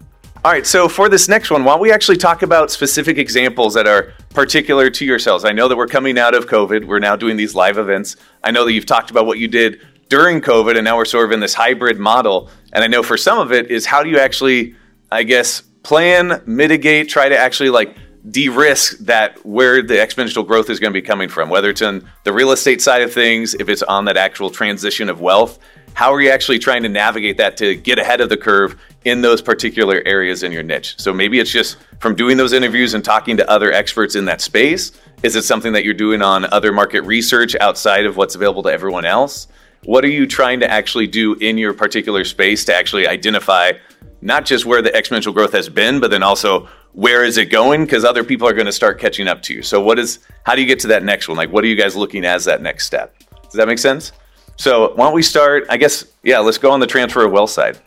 All 0.45 0.51
right, 0.51 0.67
so 0.67 0.89
for 0.89 1.07
this 1.07 1.29
next 1.29 1.51
one, 1.51 1.63
don't 1.63 1.79
we 1.79 1.89
actually 1.89 2.17
talk 2.17 2.41
about 2.41 2.69
specific 2.69 3.17
examples 3.17 3.73
that 3.75 3.87
are 3.87 4.11
particular 4.31 4.89
to 4.89 5.05
yourselves? 5.05 5.45
I 5.45 5.53
know 5.53 5.69
that 5.69 5.77
we're 5.77 5.87
coming 5.87 6.19
out 6.19 6.35
of 6.35 6.47
COVID. 6.47 6.83
We're 6.83 6.99
now 6.99 7.15
doing 7.15 7.37
these 7.37 7.55
live 7.55 7.77
events. 7.77 8.17
I 8.43 8.51
know 8.51 8.65
that 8.65 8.73
you've 8.73 8.85
talked 8.85 9.09
about 9.09 9.25
what 9.25 9.39
you 9.39 9.47
did 9.47 9.79
during 10.09 10.41
COVID, 10.41 10.75
and 10.75 10.83
now 10.83 10.97
we're 10.97 11.05
sort 11.05 11.23
of 11.23 11.31
in 11.31 11.39
this 11.39 11.53
hybrid 11.53 11.97
model. 11.97 12.49
And 12.73 12.83
I 12.83 12.87
know 12.87 13.03
for 13.03 13.15
some 13.15 13.39
of 13.39 13.53
it 13.53 13.71
is 13.71 13.85
how 13.85 14.03
do 14.03 14.09
you 14.09 14.19
actually, 14.19 14.75
I 15.09 15.23
guess, 15.23 15.61
plan, 15.61 16.43
mitigate, 16.45 17.07
try 17.07 17.29
to 17.29 17.37
actually 17.37 17.69
like 17.69 17.95
de-risk 18.29 18.97
that 18.97 19.45
where 19.45 19.81
the 19.81 19.93
exponential 19.93 20.45
growth 20.45 20.69
is 20.69 20.77
going 20.77 20.91
to 20.91 21.01
be 21.01 21.05
coming 21.05 21.29
from, 21.29 21.47
whether 21.47 21.69
it's 21.69 21.81
on 21.81 22.05
the 22.25 22.33
real 22.33 22.51
estate 22.51 22.81
side 22.81 23.01
of 23.01 23.13
things, 23.13 23.53
if 23.53 23.69
it's 23.69 23.83
on 23.83 24.03
that 24.05 24.17
actual 24.17 24.49
transition 24.49 25.07
of 25.07 25.21
wealth. 25.21 25.57
How 25.93 26.11
are 26.11 26.21
you 26.21 26.31
actually 26.31 26.57
trying 26.57 26.83
to 26.83 26.89
navigate 26.89 27.37
that 27.37 27.55
to 27.57 27.75
get 27.75 27.99
ahead 27.99 28.19
of 28.19 28.29
the 28.29 28.37
curve 28.37 28.79
in 29.05 29.21
those 29.21 29.41
particular 29.41 30.01
areas 30.05 30.41
in 30.41 30.51
your 30.51 30.63
niche? 30.63 30.95
So 30.97 31.13
maybe 31.13 31.39
it's 31.39 31.51
just 31.51 31.77
from 31.99 32.15
doing 32.15 32.35
those 32.35 32.51
interviews 32.51 32.95
and 32.95 33.05
talking 33.05 33.37
to 33.37 33.49
other 33.49 33.71
experts 33.71 34.15
in 34.15 34.25
that 34.25 34.41
space. 34.41 34.91
Is 35.21 35.35
it 35.35 35.43
something 35.43 35.71
that 35.73 35.85
you're 35.85 35.93
doing 35.93 36.21
on 36.21 36.45
other 36.51 36.71
market 36.71 37.01
research 37.01 37.55
outside 37.61 38.05
of 38.05 38.17
what's 38.17 38.33
available 38.33 38.63
to 38.63 38.71
everyone 38.71 39.05
else? 39.05 39.47
What 39.85 40.03
are 40.03 40.09
you 40.09 40.25
trying 40.25 40.59
to 40.61 40.69
actually 40.69 41.07
do 41.07 41.35
in 41.35 41.57
your 41.57 41.73
particular 41.73 42.23
space 42.23 42.65
to 42.65 42.75
actually 42.75 43.07
identify 43.07 43.73
not 44.21 44.45
just 44.45 44.65
where 44.65 44.81
the 44.81 44.89
exponential 44.89 45.33
growth 45.33 45.53
has 45.53 45.69
been, 45.69 45.99
but 45.99 46.09
then 46.09 46.23
also 46.23 46.67
where 46.93 47.23
is 47.23 47.37
it 47.37 47.45
going? 47.45 47.83
Because 47.83 48.03
other 48.03 48.23
people 48.23 48.47
are 48.47 48.53
going 48.53 48.65
to 48.65 48.71
start 48.71 48.99
catching 48.99 49.27
up 49.27 49.41
to 49.43 49.53
you. 49.53 49.61
So 49.61 49.81
what 49.81 49.99
is 49.99 50.19
how 50.43 50.55
do 50.55 50.61
you 50.61 50.67
get 50.67 50.79
to 50.79 50.87
that 50.87 51.03
next 51.03 51.27
one? 51.27 51.37
Like 51.37 51.51
what 51.51 51.63
are 51.63 51.67
you 51.67 51.75
guys 51.75 51.95
looking 51.95 52.25
as 52.25 52.45
that 52.45 52.61
next 52.61 52.87
step? 52.87 53.15
Does 53.43 53.53
that 53.53 53.67
make 53.67 53.79
sense? 53.79 54.11
So 54.57 54.93
why 54.95 55.05
don't 55.05 55.13
we 55.13 55.23
start? 55.23 55.65
I 55.69 55.77
guess 55.77 56.05
yeah. 56.23 56.39
Let's 56.39 56.57
go 56.57 56.71
on 56.71 56.79
the 56.79 56.87
transfer 56.87 57.25
of 57.25 57.31
wealth 57.31 57.49
side. 57.49 57.79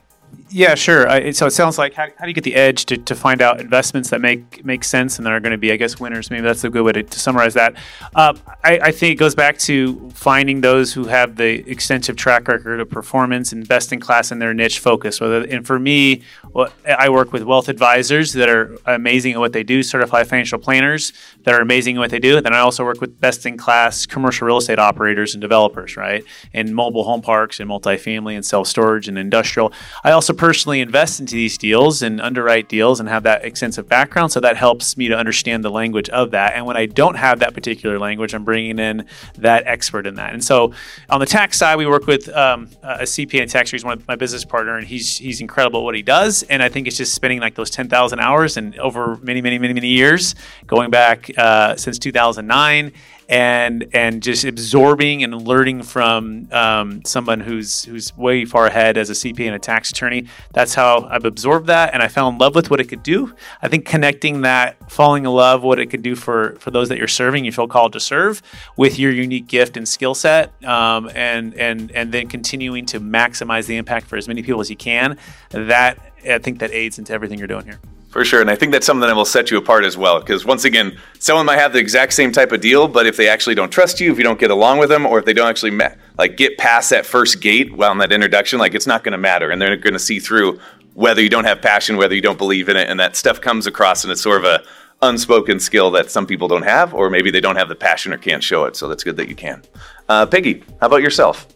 Yeah, 0.49 0.77
sure. 0.77 1.09
I, 1.09 1.33
so 1.33 1.47
it 1.47 1.51
sounds 1.51 1.77
like 1.77 1.95
how, 1.95 2.07
how 2.17 2.25
do 2.25 2.29
you 2.29 2.35
get 2.35 2.45
the 2.45 2.55
edge 2.55 2.87
to, 2.87 2.97
to 2.97 3.17
find 3.17 3.43
out 3.43 3.61
investments 3.61 4.11
that 4.11 4.21
make 4.21 4.65
make 4.65 4.85
sense 4.85 5.19
and 5.19 5.27
that 5.27 5.33
are 5.33 5.41
going 5.41 5.53
to 5.53 5.59
be, 5.59 5.73
I 5.73 5.77
guess, 5.77 5.99
winners? 5.99 6.31
Maybe 6.31 6.43
that's 6.43 6.63
a 6.63 6.71
good 6.71 6.85
way 6.85 6.93
to, 6.93 7.03
to 7.03 7.19
summarize 7.19 7.55
that. 7.55 7.75
Uh, 8.15 8.35
I, 8.63 8.79
I 8.79 8.93
think 8.93 9.13
it 9.13 9.17
goes 9.17 9.35
back 9.35 9.59
to 9.61 10.09
finding 10.11 10.61
those 10.61 10.93
who 10.93 11.07
have 11.07 11.35
the 11.35 11.69
extensive 11.69 12.15
track 12.15 12.47
record 12.47 12.79
of 12.79 12.89
performance 12.89 13.53
and 13.53 13.67
best 13.67 13.93
in 13.93 13.99
class 13.99 14.31
in 14.31 14.39
their 14.39 14.55
niche 14.55 14.79
focus. 14.79 15.21
Whether 15.21 15.43
and 15.43 15.67
for 15.67 15.81
me, 15.81 16.23
well, 16.53 16.73
I 16.87 17.09
work 17.09 17.33
with 17.33 17.43
wealth 17.43 17.69
advisors 17.69 18.33
that 18.35 18.49
are 18.49 18.79
amazing 18.87 19.33
at 19.33 19.41
what 19.41 19.53
they 19.53 19.65
do, 19.65 19.83
certified 19.83 20.29
financial 20.29 20.61
planners 20.61 21.13
that 21.43 21.55
are 21.55 21.61
amazing 21.61 21.97
at 21.97 21.99
what 21.99 22.11
they 22.11 22.21
do, 22.21 22.37
and 22.37 22.47
then 22.47 22.55
I 22.55 22.61
also 22.61 22.85
work 22.85 23.01
with 23.01 23.21
best 23.21 23.47
in 23.47 23.57
class 23.57 24.07
commercial 24.07 24.47
real 24.47 24.59
estate 24.59 24.79
operators 24.79 25.35
and 25.35 25.41
developers, 25.41 25.97
right, 25.97 26.23
and 26.53 26.73
mobile 26.73 27.03
home 27.03 27.21
parks 27.21 27.59
and 27.59 27.69
multifamily 27.69 28.37
and 28.37 28.47
self 28.47 28.69
storage 28.69 29.09
and 29.09 29.19
industrial. 29.19 29.73
I 30.05 30.13
also 30.13 30.36
personally 30.37 30.81
invest 30.81 31.21
into 31.21 31.35
these 31.35 31.59
deals 31.59 32.03
and 32.03 32.21
underwrite 32.21 32.69
deals 32.69 33.01
and 33.01 33.09
have 33.09 33.25
that 33.25 33.45
extensive 33.45 33.89
background. 33.89 34.33
So 34.33 34.41
that 34.41 34.57
helps 34.57 34.97
me 34.97 35.09
to 35.09 35.17
understand 35.17 35.65
the 35.65 35.71
language 35.71 36.09
of 36.11 36.31
that. 36.31 36.55
And 36.55 36.67
when 36.67 36.77
I 36.77 36.87
don't 36.87 37.17
have 37.17 37.41
that 37.41 37.55
particular 37.55 37.99
language, 37.99 38.35
I'm 38.35 38.45
bringing 38.45 38.79
in 38.79 39.07
that 39.39 39.67
expert 39.67 40.07
in 40.07 40.15
that. 40.17 40.33
And 40.33 40.45
so 40.45 40.73
on 41.11 41.21
the 41.21 41.27
tax 41.27 41.59
side, 41.59 41.77
we 41.77 41.87
work 41.87 42.07
with 42.07 42.29
um, 42.29 42.69
a 42.83 43.03
CPA 43.03 43.43
and 43.43 43.51
tax. 43.51 43.71
He's 43.71 43.85
one 43.85 43.99
of 43.99 44.09
my 44.09 44.17
business 44.17 44.45
partner, 44.45 44.77
and 44.77 44.87
he's 44.87 45.19
he's 45.19 45.41
incredible 45.41 45.81
at 45.81 45.85
what 45.85 45.95
he 45.95 46.03
does. 46.03 46.43
And 46.45 46.63
I 46.63 46.69
think 46.69 46.87
it's 46.87 46.97
just 46.97 47.15
spending 47.15 47.41
like 47.41 47.55
those 47.55 47.71
10,000 47.71 48.19
hours 48.21 48.57
and 48.57 48.79
over 48.79 49.17
many, 49.23 49.41
many, 49.41 49.59
many, 49.59 49.75
many 49.75 49.89
years, 49.89 50.35
going 50.67 50.91
back 50.91 51.31
uh, 51.37 51.77
since 51.77 51.99
2009 51.99 52.93
and 53.29 53.89
and 53.93 54.23
just 54.23 54.45
absorbing 54.45 55.25
and 55.25 55.47
learning 55.47 55.83
from 55.83 56.49
um, 56.53 57.05
someone 57.05 57.41
who's 57.41 57.85
who's 57.85 58.17
way 58.17 58.45
far 58.45 58.67
ahead 58.67 58.97
as 58.97 59.11
a 59.11 59.15
CPA 59.15 59.47
and 59.47 59.55
a 59.55 59.59
tax 59.59 59.91
attorney. 59.91 60.27
That's 60.53 60.75
how 60.75 61.09
I've 61.11 61.25
absorbed 61.25 61.67
that, 61.67 61.93
and 61.93 62.03
I 62.03 62.09
fell 62.09 62.29
in 62.29 62.39
love 62.39 62.55
with 62.55 62.71
what 62.71 62.81
it 62.81 62.85
could 62.85 63.03
do. 63.03 63.35
I 63.63 63.69
think 63.69 63.85
connecting 63.85 64.43
that, 64.43 64.91
falling 64.91 65.25
in 65.25 65.31
love, 65.31 65.63
what 65.63 65.79
it 65.79 65.87
could 65.87 66.03
do 66.03 66.15
for 66.15 66.57
for 66.61 66.71
those 66.71 66.89
that 66.89 66.99
you're 66.99 67.09
serving, 67.09 67.45
you 67.45 67.53
feel 67.53 67.69
called 67.69 67.93
to 67.95 68.01
serve 68.01 68.43
with 68.77 68.99
your 68.99 69.11
unique 69.11 69.49
gift 69.49 69.77
and 69.77 69.89
skill 69.89 70.15
set, 70.15 70.53
um, 70.65 71.11
and 71.15 71.55
and 71.55 71.91
and 71.93 72.13
then 72.13 72.29
continuing 72.29 72.87
to 72.87 73.01
maximize 73.01 73.67
the 73.67 73.77
impact 73.77 74.07
for 74.07 74.17
as 74.17 74.29
many 74.29 74.43
people 74.43 74.61
as 74.61 74.71
you 74.71 74.77
can. 74.77 75.19
That 75.51 75.99
I 76.29 76.39
think 76.39 76.61
that 76.61 76.71
aids 76.73 76.99
into 76.99 77.13
everything 77.13 77.39
you're 77.39 77.49
doing 77.49 77.65
here. 77.65 77.81
For 78.17 78.25
sure. 78.25 78.41
And 78.41 78.49
I 78.49 78.57
think 78.57 78.73
that's 78.73 78.87
something 78.87 79.07
that 79.07 79.15
will 79.15 79.27
set 79.27 79.51
you 79.51 79.59
apart 79.59 79.85
as 79.85 79.99
well. 79.99 80.21
Because 80.21 80.47
once 80.47 80.65
again, 80.65 80.97
someone 81.19 81.45
might 81.45 81.59
have 81.59 81.75
the 81.75 81.81
exact 81.81 82.15
same 82.15 82.33
type 82.33 82.51
of 82.51 82.63
deal, 82.63 82.89
but 82.89 83.05
if 83.05 83.19
they 83.19 83.29
actually 83.29 83.55
don't 83.55 83.69
trust 83.69 84.01
you, 84.01 84.11
if 84.11 84.17
you 84.17 84.25
don't 84.25 84.41
get 84.41 84.51
along 84.51 84.79
with 84.79 84.89
them, 84.89 85.05
or 85.05 85.19
if 85.19 85.27
they 85.27 85.35
don't 85.35 85.51
actually 85.51 85.79
like 86.17 86.39
get 86.39 86.57
past 86.57 86.89
that 86.89 87.05
first 87.05 87.43
gate 87.43 87.77
well 87.77 87.93
in 87.93 87.99
that 87.99 88.13
introduction, 88.13 88.59
like 88.59 88.75
it's 88.75 88.87
not 88.87 89.05
going 89.05 89.13
to 89.13 89.19
matter. 89.19 89.51
And 89.51 89.61
they're 89.61 89.77
going 89.77 89.93
to 89.93 89.99
see 89.99 90.19
through 90.19 90.59
whether 90.95 91.21
you 91.21 91.29
don't 91.29 91.45
have 91.45 91.61
passion, 91.61 91.99
whether 91.99 92.15
you 92.15 92.23
don't 92.23 92.39
believe 92.39 92.71
in 92.71 92.77
it. 92.79 92.89
And 92.89 92.99
that 93.01 93.17
stuff 93.17 93.39
comes 93.39 93.67
across 93.67 94.03
and 94.03 94.11
it's 94.11 94.23
sort 94.23 94.43
of 94.43 94.47
a 94.47 94.65
unspoken 95.03 95.61
skill 95.61 95.91
that 95.91 96.11
some 96.11 96.27
people 96.27 96.49
don't 96.49 96.65
have, 96.65 96.95
or 96.95 97.11
maybe 97.11 97.31
they 97.31 97.43
don't 97.43 97.57
have 97.57 97.69
the 97.69 97.77
passion 97.77 98.15
or 98.15 98.17
can't 98.17 98.43
show 98.43 98.65
it. 98.65 98.77
So 98.77 98.89
that's 98.89 99.05
good 99.05 99.19
that 99.19 99.29
you 99.29 99.35
can. 99.35 99.63
Uh, 100.09 100.25
Peggy, 100.25 100.65
how 100.81 100.87
about 100.87 101.03
yourself? 101.03 101.47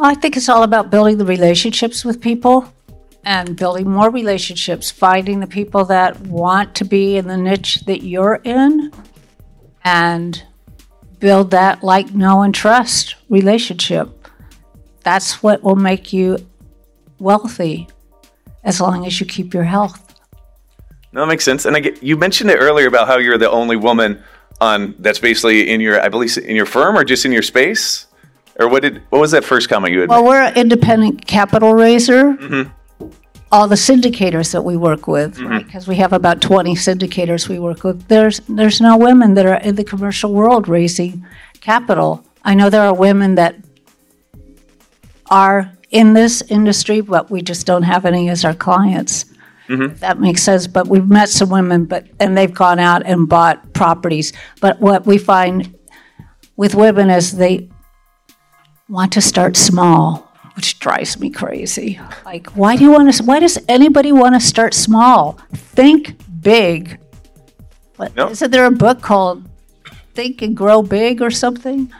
I 0.00 0.14
think 0.14 0.36
it's 0.36 0.48
all 0.48 0.62
about 0.62 0.88
building 0.88 1.18
the 1.18 1.24
relationships 1.24 2.04
with 2.04 2.20
people 2.20 2.72
and 3.24 3.56
building 3.56 3.90
more 3.90 4.10
relationships, 4.10 4.90
finding 4.90 5.40
the 5.40 5.46
people 5.46 5.84
that 5.86 6.20
want 6.22 6.74
to 6.76 6.84
be 6.84 7.16
in 7.16 7.26
the 7.26 7.36
niche 7.36 7.80
that 7.86 8.02
you're 8.02 8.40
in, 8.44 8.92
and 9.84 10.42
build 11.18 11.50
that 11.50 11.82
like, 11.82 12.14
know, 12.14 12.42
and 12.42 12.54
trust 12.54 13.16
relationship. 13.28 14.28
That's 15.02 15.42
what 15.42 15.62
will 15.62 15.76
make 15.76 16.12
you 16.12 16.38
wealthy 17.18 17.88
as 18.64 18.80
long 18.80 19.06
as 19.06 19.20
you 19.20 19.26
keep 19.26 19.54
your 19.54 19.64
health. 19.64 20.14
No, 21.12 21.22
that 21.22 21.26
makes 21.26 21.44
sense. 21.44 21.64
And 21.64 21.76
I 21.76 21.80
get, 21.80 22.02
you 22.02 22.16
mentioned 22.16 22.50
it 22.50 22.56
earlier 22.56 22.86
about 22.86 23.08
how 23.08 23.18
you're 23.18 23.38
the 23.38 23.50
only 23.50 23.76
woman 23.76 24.22
on 24.60 24.94
that's 24.98 25.18
basically 25.18 25.70
in 25.70 25.80
your, 25.80 26.00
I 26.00 26.08
believe, 26.08 26.36
in 26.36 26.54
your 26.54 26.66
firm 26.66 26.96
or 26.96 27.04
just 27.04 27.24
in 27.24 27.32
your 27.32 27.42
space. 27.42 28.06
Or 28.60 28.68
what 28.68 28.82
did 28.82 29.02
what 29.10 29.20
was 29.20 29.30
that 29.30 29.44
first 29.44 29.68
comment 29.68 29.94
you 29.94 30.00
had? 30.00 30.08
Well, 30.08 30.24
we're 30.24 30.42
an 30.42 30.56
independent 30.56 31.26
capital 31.26 31.74
raiser. 31.74 32.34
Mm-hmm. 32.34 32.70
All 33.50 33.66
the 33.66 33.76
syndicators 33.76 34.52
that 34.52 34.62
we 34.62 34.76
work 34.76 35.06
with, 35.06 35.38
mm-hmm. 35.38 35.58
because 35.58 35.88
we 35.88 35.96
have 35.96 36.12
about 36.12 36.42
20 36.42 36.74
syndicators 36.74 37.48
we 37.48 37.58
work 37.58 37.82
with, 37.82 38.06
there's 38.08 38.40
there's 38.48 38.80
no 38.80 38.96
women 38.96 39.34
that 39.34 39.46
are 39.46 39.60
in 39.60 39.74
the 39.76 39.84
commercial 39.84 40.34
world 40.34 40.68
raising 40.68 41.26
capital. 41.60 42.24
I 42.44 42.54
know 42.54 42.68
there 42.68 42.82
are 42.82 42.94
women 42.94 43.36
that 43.36 43.56
are 45.30 45.72
in 45.90 46.12
this 46.12 46.42
industry, 46.42 47.00
but 47.00 47.30
we 47.30 47.42
just 47.42 47.66
don't 47.66 47.82
have 47.82 48.04
any 48.04 48.28
as 48.28 48.44
our 48.44 48.54
clients. 48.54 49.24
Mm-hmm. 49.68 49.82
If 49.82 50.00
that 50.00 50.18
makes 50.18 50.42
sense. 50.42 50.66
But 50.66 50.88
we've 50.88 51.08
met 51.08 51.28
some 51.28 51.50
women, 51.50 51.84
but 51.84 52.06
and 52.20 52.36
they've 52.36 52.52
gone 52.52 52.78
out 52.78 53.02
and 53.04 53.28
bought 53.28 53.72
properties. 53.74 54.32
But 54.60 54.80
what 54.80 55.06
we 55.06 55.18
find 55.18 55.74
with 56.56 56.74
women 56.74 57.10
is 57.10 57.36
they 57.36 57.68
want 58.88 59.12
to 59.12 59.20
start 59.20 59.56
small 59.56 60.27
which 60.58 60.80
drives 60.80 61.20
me 61.20 61.30
crazy. 61.30 62.00
Like, 62.24 62.48
why 62.56 62.74
do 62.74 62.82
you 62.82 62.90
want 62.90 63.14
to? 63.14 63.22
Why 63.22 63.38
does 63.38 63.60
anybody 63.68 64.10
want 64.10 64.34
to 64.34 64.40
start 64.40 64.74
small? 64.74 65.38
Think 65.54 66.16
big. 66.40 66.98
What, 67.94 68.16
No. 68.16 68.28
Isn't 68.28 68.50
there 68.50 68.64
a 68.64 68.70
book 68.72 69.00
called 69.00 69.48
"Think 70.14 70.42
and 70.42 70.56
Grow 70.56 70.82
Big" 70.82 71.22
or 71.22 71.30
something? 71.30 71.92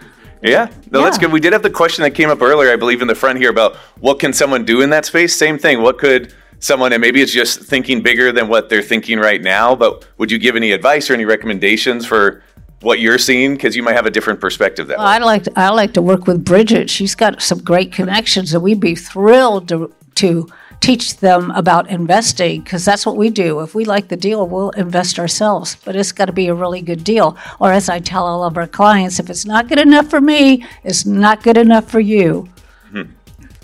Yeah, 0.42 0.72
no, 0.90 1.02
that's 1.02 1.18
good. 1.18 1.30
We 1.30 1.38
did 1.38 1.52
have 1.52 1.62
the 1.62 1.70
question 1.70 2.02
that 2.02 2.12
came 2.12 2.30
up 2.30 2.42
earlier, 2.42 2.72
I 2.72 2.76
believe, 2.76 3.00
in 3.00 3.06
the 3.06 3.14
front 3.14 3.38
here 3.38 3.50
about 3.50 3.76
what 4.00 4.18
can 4.18 4.32
someone 4.32 4.64
do 4.64 4.80
in 4.80 4.90
that 4.90 5.04
space. 5.04 5.36
Same 5.36 5.56
thing. 5.56 5.80
What 5.80 5.98
could 5.98 6.34
someone, 6.58 6.92
and 6.92 7.00
maybe 7.00 7.22
it's 7.22 7.32
just 7.32 7.60
thinking 7.60 8.02
bigger 8.02 8.32
than 8.32 8.48
what 8.48 8.68
they're 8.68 8.82
thinking 8.82 9.20
right 9.20 9.40
now, 9.40 9.76
but 9.76 10.04
would 10.18 10.32
you 10.32 10.38
give 10.38 10.56
any 10.56 10.72
advice 10.72 11.08
or 11.08 11.14
any 11.14 11.24
recommendations 11.24 12.04
for 12.04 12.42
what 12.80 13.00
you're 13.00 13.18
seeing? 13.18 13.54
Because 13.54 13.74
you 13.76 13.82
might 13.82 13.94
have 13.94 14.06
a 14.06 14.10
different 14.10 14.40
perspective 14.40 14.86
that 14.88 14.98
way. 14.98 15.04
I 15.04 15.18
like 15.18 15.44
to, 15.44 15.52
I 15.56 15.70
like 15.70 15.94
to 15.94 16.02
work 16.02 16.26
with 16.26 16.44
Bridget. 16.44 16.90
She's 16.90 17.14
got 17.14 17.42
some 17.42 17.58
great 17.58 17.92
connections, 17.92 18.54
and 18.54 18.62
we'd 18.62 18.80
be 18.80 18.94
thrilled 18.94 19.68
to 19.68 19.92
to 20.16 20.48
teach 20.80 21.18
them 21.18 21.50
about 21.52 21.88
investing 21.90 22.62
because 22.62 22.84
that's 22.84 23.06
what 23.06 23.16
we 23.16 23.30
do. 23.30 23.60
If 23.60 23.74
we 23.74 23.84
like 23.84 24.08
the 24.08 24.16
deal, 24.16 24.46
we'll 24.46 24.70
invest 24.70 25.18
ourselves, 25.18 25.76
but 25.84 25.96
it's 25.96 26.12
got 26.12 26.26
to 26.26 26.32
be 26.32 26.48
a 26.48 26.54
really 26.54 26.82
good 26.82 27.04
deal. 27.04 27.36
Or 27.60 27.72
as 27.72 27.88
I 27.88 27.98
tell 27.98 28.26
all 28.26 28.44
of 28.44 28.56
our 28.56 28.66
clients, 28.66 29.18
if 29.18 29.30
it's 29.30 29.44
not 29.44 29.68
good 29.68 29.78
enough 29.78 30.08
for 30.08 30.20
me, 30.20 30.64
it's 30.84 31.06
not 31.06 31.42
good 31.42 31.56
enough 31.56 31.90
for 31.90 32.00
you. 32.00 32.48
Mm-hmm. 32.92 33.12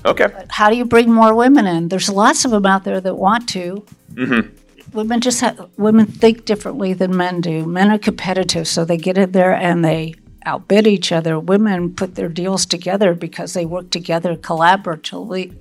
Okay. 0.06 0.26
How 0.50 0.70
do 0.70 0.76
you 0.76 0.84
bring 0.84 1.10
more 1.10 1.34
women 1.34 1.66
in? 1.66 1.88
There's 1.88 2.10
lots 2.10 2.44
of 2.44 2.50
them 2.50 2.66
out 2.66 2.84
there 2.84 3.00
that 3.00 3.14
want 3.14 3.48
to. 3.50 3.84
Mm-hmm. 4.12 4.56
Women 4.94 5.20
just 5.20 5.40
have, 5.40 5.68
women 5.76 6.06
think 6.06 6.44
differently 6.44 6.92
than 6.92 7.16
men 7.16 7.40
do. 7.40 7.66
Men 7.66 7.90
are 7.90 7.98
competitive, 7.98 8.68
so 8.68 8.84
they 8.84 8.96
get 8.96 9.18
in 9.18 9.32
there 9.32 9.52
and 9.52 9.84
they 9.84 10.14
outbid 10.46 10.86
each 10.86 11.10
other. 11.10 11.38
Women 11.38 11.94
put 11.94 12.14
their 12.14 12.28
deals 12.28 12.64
together 12.64 13.12
because 13.12 13.54
they 13.54 13.66
work 13.66 13.90
together 13.90 14.36
collaboratively, 14.36 15.52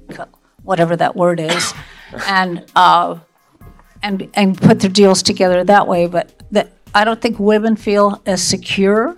whatever 0.62 0.96
that 0.96 1.16
word 1.16 1.40
is, 1.40 1.74
and 2.28 2.64
uh, 2.76 3.18
and 4.04 4.30
and 4.36 4.56
put 4.56 4.82
their 4.82 4.92
deals 4.92 5.24
together 5.24 5.64
that 5.64 5.88
way. 5.88 6.06
But 6.06 6.32
that 6.52 6.72
I 6.94 7.04
don't 7.04 7.20
think 7.20 7.40
women 7.40 7.76
feel 7.76 8.22
as 8.28 8.44
secure 8.44 9.18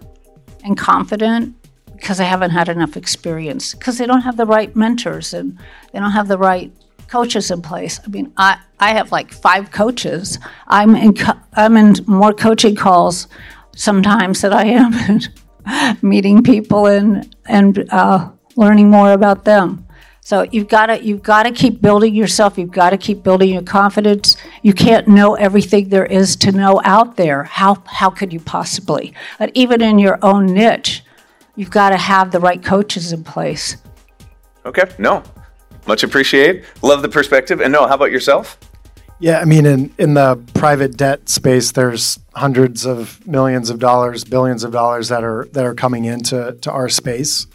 and 0.63 0.78
confident 0.78 1.56
because 1.93 2.17
they 2.17 2.25
haven't 2.25 2.51
had 2.51 2.69
enough 2.69 2.95
experience 2.95 3.73
because 3.73 3.97
they 3.97 4.06
don't 4.06 4.21
have 4.21 4.38
the 4.38 4.45
right 4.45 4.75
mentors 4.75 5.34
and 5.34 5.58
they 5.91 5.99
don't 5.99 6.12
have 6.12 6.28
the 6.28 6.38
right 6.38 6.71
coaches 7.07 7.51
in 7.51 7.61
place. 7.61 7.99
I 8.05 8.07
mean, 8.09 8.33
I, 8.37 8.59
I 8.79 8.93
have 8.93 9.11
like 9.11 9.31
five 9.31 9.71
coaches. 9.71 10.39
I'm 10.67 10.95
in 10.95 11.13
co- 11.13 11.39
I'm 11.53 11.77
in 11.77 11.95
more 12.05 12.33
coaching 12.33 12.75
calls 12.75 13.27
sometimes 13.75 14.41
than 14.41 14.53
I 14.53 14.65
am 14.65 15.19
meeting 16.01 16.43
people 16.43 16.85
and 16.87 17.35
and 17.45 17.87
uh, 17.91 18.29
learning 18.55 18.89
more 18.89 19.11
about 19.11 19.45
them. 19.45 19.85
So 20.21 20.41
you've 20.51 20.67
got 20.67 20.87
to 20.87 21.03
you've 21.03 21.21
got 21.21 21.43
to 21.43 21.51
keep 21.51 21.81
building 21.81 22.15
yourself. 22.15 22.57
You've 22.57 22.71
got 22.71 22.89
to 22.89 22.97
keep 22.97 23.21
building 23.21 23.53
your 23.53 23.61
confidence. 23.61 24.37
You 24.63 24.73
can't 24.73 25.07
know 25.07 25.35
everything 25.35 25.89
there 25.89 26.07
is 26.07 26.35
to 26.37 26.51
know 26.51 26.81
out 26.83 27.15
there. 27.15 27.43
How 27.43 27.83
how 27.85 28.09
could 28.09 28.33
you 28.33 28.39
possibly? 28.39 29.13
But 29.37 29.51
even 29.53 29.83
in 29.83 29.99
your 29.99 30.17
own 30.23 30.47
niche, 30.47 31.03
you've 31.55 31.69
got 31.69 31.91
to 31.91 31.97
have 31.97 32.31
the 32.31 32.39
right 32.39 32.63
coaches 32.63 33.13
in 33.13 33.23
place. 33.23 33.77
Okay. 34.65 34.89
No. 34.97 35.21
Much 35.87 36.03
appreciate. 36.03 36.63
Love 36.81 37.01
the 37.01 37.09
perspective. 37.09 37.61
And 37.61 37.71
Noah, 37.71 37.87
how 37.87 37.95
about 37.95 38.11
yourself? 38.11 38.57
Yeah, 39.19 39.39
I 39.39 39.45
mean, 39.45 39.65
in, 39.65 39.93
in 39.97 40.13
the 40.13 40.41
private 40.55 40.97
debt 40.97 41.29
space, 41.29 41.71
there's 41.71 42.19
hundreds 42.33 42.85
of 42.85 43.25
millions 43.25 43.69
of 43.69 43.79
dollars, 43.79 44.25
billions 44.25 44.63
of 44.63 44.71
dollars 44.73 45.07
that 45.07 45.23
are 45.23 45.47
that 45.53 45.65
are 45.65 45.73
coming 45.73 46.05
into 46.05 46.57
to 46.61 46.71
our 46.71 46.89
space. 46.89 47.47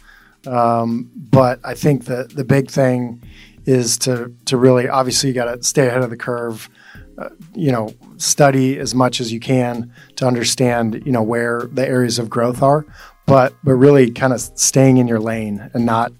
Um, 0.47 1.11
but 1.15 1.59
I 1.63 1.75
think 1.75 2.05
that 2.05 2.35
the 2.35 2.43
big 2.43 2.71
thing 2.71 3.21
is 3.65 3.97
to 3.99 4.33
to 4.45 4.57
really 4.57 4.89
obviously 4.89 5.29
you 5.29 5.35
got 5.35 5.53
to 5.53 5.61
stay 5.63 5.87
ahead 5.87 6.01
of 6.01 6.09
the 6.09 6.17
curve. 6.17 6.69
Uh, 7.17 7.29
you 7.53 7.71
know, 7.71 7.93
study 8.17 8.79
as 8.79 8.95
much 8.95 9.19
as 9.19 9.31
you 9.31 9.39
can 9.39 9.93
to 10.15 10.25
understand 10.25 11.03
you 11.05 11.11
know 11.11 11.21
where 11.21 11.67
the 11.73 11.87
areas 11.87 12.17
of 12.17 12.29
growth 12.29 12.63
are, 12.63 12.85
but 13.27 13.53
but 13.63 13.73
really 13.73 14.09
kind 14.09 14.33
of 14.33 14.39
staying 14.39 14.97
in 14.97 15.07
your 15.07 15.19
lane 15.19 15.69
and 15.75 15.85
not 15.85 16.11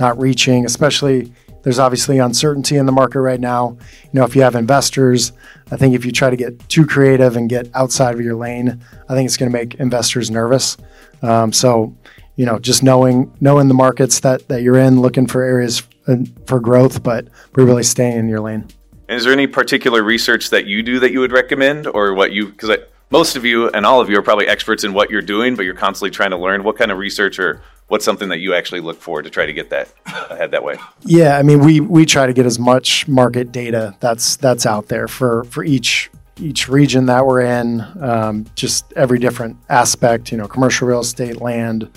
not 0.00 0.18
reaching, 0.18 0.64
especially 0.64 1.32
there's 1.62 1.78
obviously 1.78 2.18
uncertainty 2.18 2.76
in 2.76 2.86
the 2.86 2.92
market 2.92 3.20
right 3.20 3.40
now. 3.40 3.76
You 4.04 4.10
know, 4.20 4.24
if 4.24 4.34
you 4.36 4.42
have 4.42 4.54
investors, 4.54 5.32
I 5.70 5.76
think 5.76 5.94
if 5.94 6.04
you 6.04 6.12
try 6.12 6.30
to 6.30 6.36
get 6.36 6.68
too 6.68 6.86
creative 6.86 7.36
and 7.36 7.48
get 7.48 7.68
outside 7.74 8.14
of 8.14 8.20
your 8.20 8.36
lane, 8.36 8.80
I 9.08 9.14
think 9.14 9.26
it's 9.26 9.36
going 9.36 9.50
to 9.50 9.56
make 9.56 9.74
investors 9.74 10.30
nervous. 10.30 10.76
Um, 11.22 11.52
so, 11.52 11.94
you 12.36 12.46
know, 12.46 12.58
just 12.58 12.82
knowing 12.82 13.34
knowing 13.40 13.68
the 13.68 13.74
markets 13.74 14.20
that 14.20 14.48
that 14.48 14.62
you're 14.62 14.78
in, 14.78 15.00
looking 15.00 15.26
for 15.26 15.42
areas 15.42 15.82
uh, 16.06 16.16
for 16.46 16.60
growth, 16.60 17.02
but 17.02 17.26
but 17.52 17.62
really 17.62 17.82
staying 17.82 18.18
in 18.18 18.28
your 18.28 18.40
lane. 18.40 18.66
And 19.08 19.16
is 19.16 19.24
there 19.24 19.32
any 19.32 19.46
particular 19.46 20.02
research 20.02 20.50
that 20.50 20.66
you 20.66 20.82
do 20.82 21.00
that 21.00 21.12
you 21.12 21.20
would 21.20 21.32
recommend, 21.32 21.86
or 21.86 22.14
what 22.14 22.32
you? 22.32 22.46
Because 22.46 22.70
most 23.10 23.36
of 23.36 23.44
you 23.44 23.68
and 23.70 23.86
all 23.86 24.00
of 24.00 24.10
you 24.10 24.18
are 24.18 24.22
probably 24.22 24.46
experts 24.46 24.84
in 24.84 24.92
what 24.92 25.10
you're 25.10 25.22
doing, 25.22 25.56
but 25.56 25.64
you're 25.64 25.74
constantly 25.74 26.10
trying 26.10 26.30
to 26.30 26.36
learn. 26.36 26.62
What 26.62 26.76
kind 26.76 26.90
of 26.90 26.98
research 26.98 27.38
or 27.38 27.62
what's 27.88 28.04
something 28.04 28.28
that 28.28 28.38
you 28.38 28.54
actually 28.54 28.80
look 28.80 29.00
for 29.00 29.22
to 29.22 29.30
try 29.30 29.46
to 29.46 29.52
get 29.52 29.70
that 29.70 29.88
ahead 30.30 30.50
that 30.50 30.62
way? 30.62 30.76
Yeah, 31.02 31.38
I 31.38 31.42
mean, 31.42 31.60
we 31.60 31.80
we 31.80 32.06
try 32.06 32.26
to 32.26 32.32
get 32.32 32.46
as 32.46 32.58
much 32.58 33.08
market 33.08 33.50
data 33.50 33.96
that's 34.00 34.36
that's 34.36 34.66
out 34.66 34.88
there 34.88 35.08
for 35.08 35.44
for 35.44 35.64
each 35.64 36.10
each 36.40 36.68
region 36.68 37.06
that 37.06 37.26
we're 37.26 37.40
in, 37.40 37.80
um, 38.00 38.46
just 38.54 38.92
every 38.92 39.18
different 39.18 39.56
aspect. 39.68 40.30
You 40.30 40.38
know, 40.38 40.46
commercial 40.46 40.86
real 40.86 41.00
estate, 41.00 41.40
land, 41.40 41.90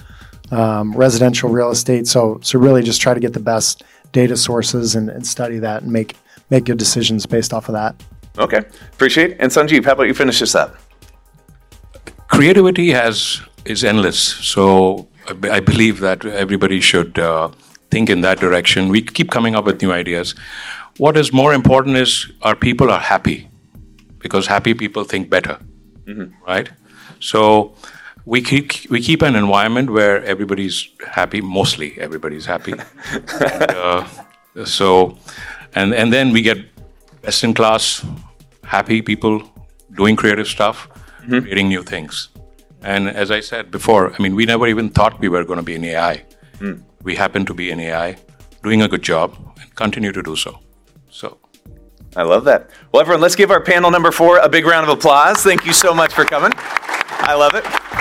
um, 0.50 0.93
residential 0.93 1.50
real 1.50 1.71
estate. 1.71 2.08
So 2.08 2.39
so 2.41 2.58
really, 2.58 2.84
just 2.84 3.02
try 3.02 3.13
to 3.13 3.19
get 3.19 3.34
the 3.34 3.39
best 3.39 3.84
data 4.13 4.36
sources 4.36 4.95
and, 4.95 5.10
and 5.10 5.26
study 5.26 5.60
that 5.60 5.84
and 5.84 5.91
make 5.91 6.15
make 6.50 6.65
good 6.65 6.78
decisions 6.78 7.26
based 7.26 7.54
off 7.54 7.69
of 7.69 7.74
that. 7.74 7.95
Okay, 8.38 8.60
appreciate. 8.93 9.32
it. 9.32 9.38
And 9.41 9.52
Sanjeev, 9.52 9.84
how 9.84 9.91
about 9.91 10.04
you 10.04 10.13
finish 10.13 10.39
this 10.39 10.56
up? 10.56 10.78
Creativity 12.32 12.91
has 12.91 13.41
is 13.65 13.84
endless. 13.84 14.20
So 14.54 15.08
I 15.28 15.60
believe 15.60 16.00
that 16.00 16.26
everybody 16.26 16.82
should 16.82 17.20
uh, 17.20 17.50
think 17.91 18.10
in 18.10 18.22
that 18.22 18.39
direction. 18.39 18.89
We 18.89 19.02
keep 19.02 19.30
coming 19.30 19.56
up 19.56 19.65
with 19.65 19.82
new 19.82 19.91
ideas. 19.91 20.34
What 20.98 21.15
is 21.17 21.32
more 21.32 21.54
important 21.54 21.98
is 21.98 22.32
our 22.41 22.56
people 22.56 22.89
are 22.89 23.00
happy, 23.00 23.50
because 24.20 24.48
happy 24.48 24.74
people 24.74 25.04
think 25.04 25.30
better, 25.30 25.58
right? 26.48 26.70
So 27.20 27.74
we 28.26 28.41
keep 28.41 28.89
we 28.89 29.02
keep 29.02 29.22
an 29.22 29.36
environment 29.36 29.89
where 29.91 30.24
everybody's 30.26 30.89
happy. 31.20 31.41
Mostly 31.41 31.89
everybody's 32.00 32.46
happy. 32.46 32.74
and, 32.74 33.72
uh, 33.72 34.08
so, 34.65 35.17
and 35.76 35.94
and 35.94 36.12
then 36.12 36.34
we 36.34 36.41
get 36.41 36.58
best 37.22 37.44
in 37.44 37.54
class, 37.54 38.06
happy 38.63 39.02
people 39.02 39.41
doing 39.98 40.15
creative 40.15 40.48
stuff, 40.48 40.88
Mm-hmm. 41.21 41.39
creating 41.39 41.69
new 41.69 41.84
things. 41.84 42.29
And 42.84 43.07
as 43.07 43.29
I 43.29 43.41
said 43.41 43.69
before, 43.69 44.13
I 44.13 44.21
mean, 44.21 44.36
we 44.36 44.45
never 44.45 44.67
even 44.67 44.89
thought 44.89 45.19
we 45.19 45.29
were 45.29 45.43
going 45.43 45.60
hmm. 45.60 45.65
to 45.65 45.71
be 45.71 45.75
in 45.75 45.86
AI. 45.86 46.25
We 47.03 47.15
happen 47.15 47.45
to 47.45 47.53
be 47.53 47.71
in 47.71 47.79
AI, 47.79 48.17
doing 48.63 48.81
a 48.81 48.88
good 48.88 49.01
job, 49.01 49.36
and 49.60 49.73
continue 49.75 50.12
to 50.12 50.21
do 50.21 50.36
so. 50.36 50.60
So. 51.10 51.38
I 52.15 52.23
love 52.23 52.43
that. 52.45 52.69
Well, 52.91 53.01
everyone, 53.01 53.21
let's 53.21 53.36
give 53.36 53.51
our 53.51 53.62
panel 53.62 53.89
number 53.89 54.12
four 54.12 54.38
a 54.38 54.49
big 54.49 54.65
round 54.65 54.88
of 54.88 54.97
applause. 54.97 55.41
Thank 55.43 55.65
you 55.65 55.73
so 55.73 55.93
much 55.93 56.13
for 56.13 56.25
coming. 56.25 56.51
I 56.55 57.36
love 57.36 57.53
it. 57.55 58.01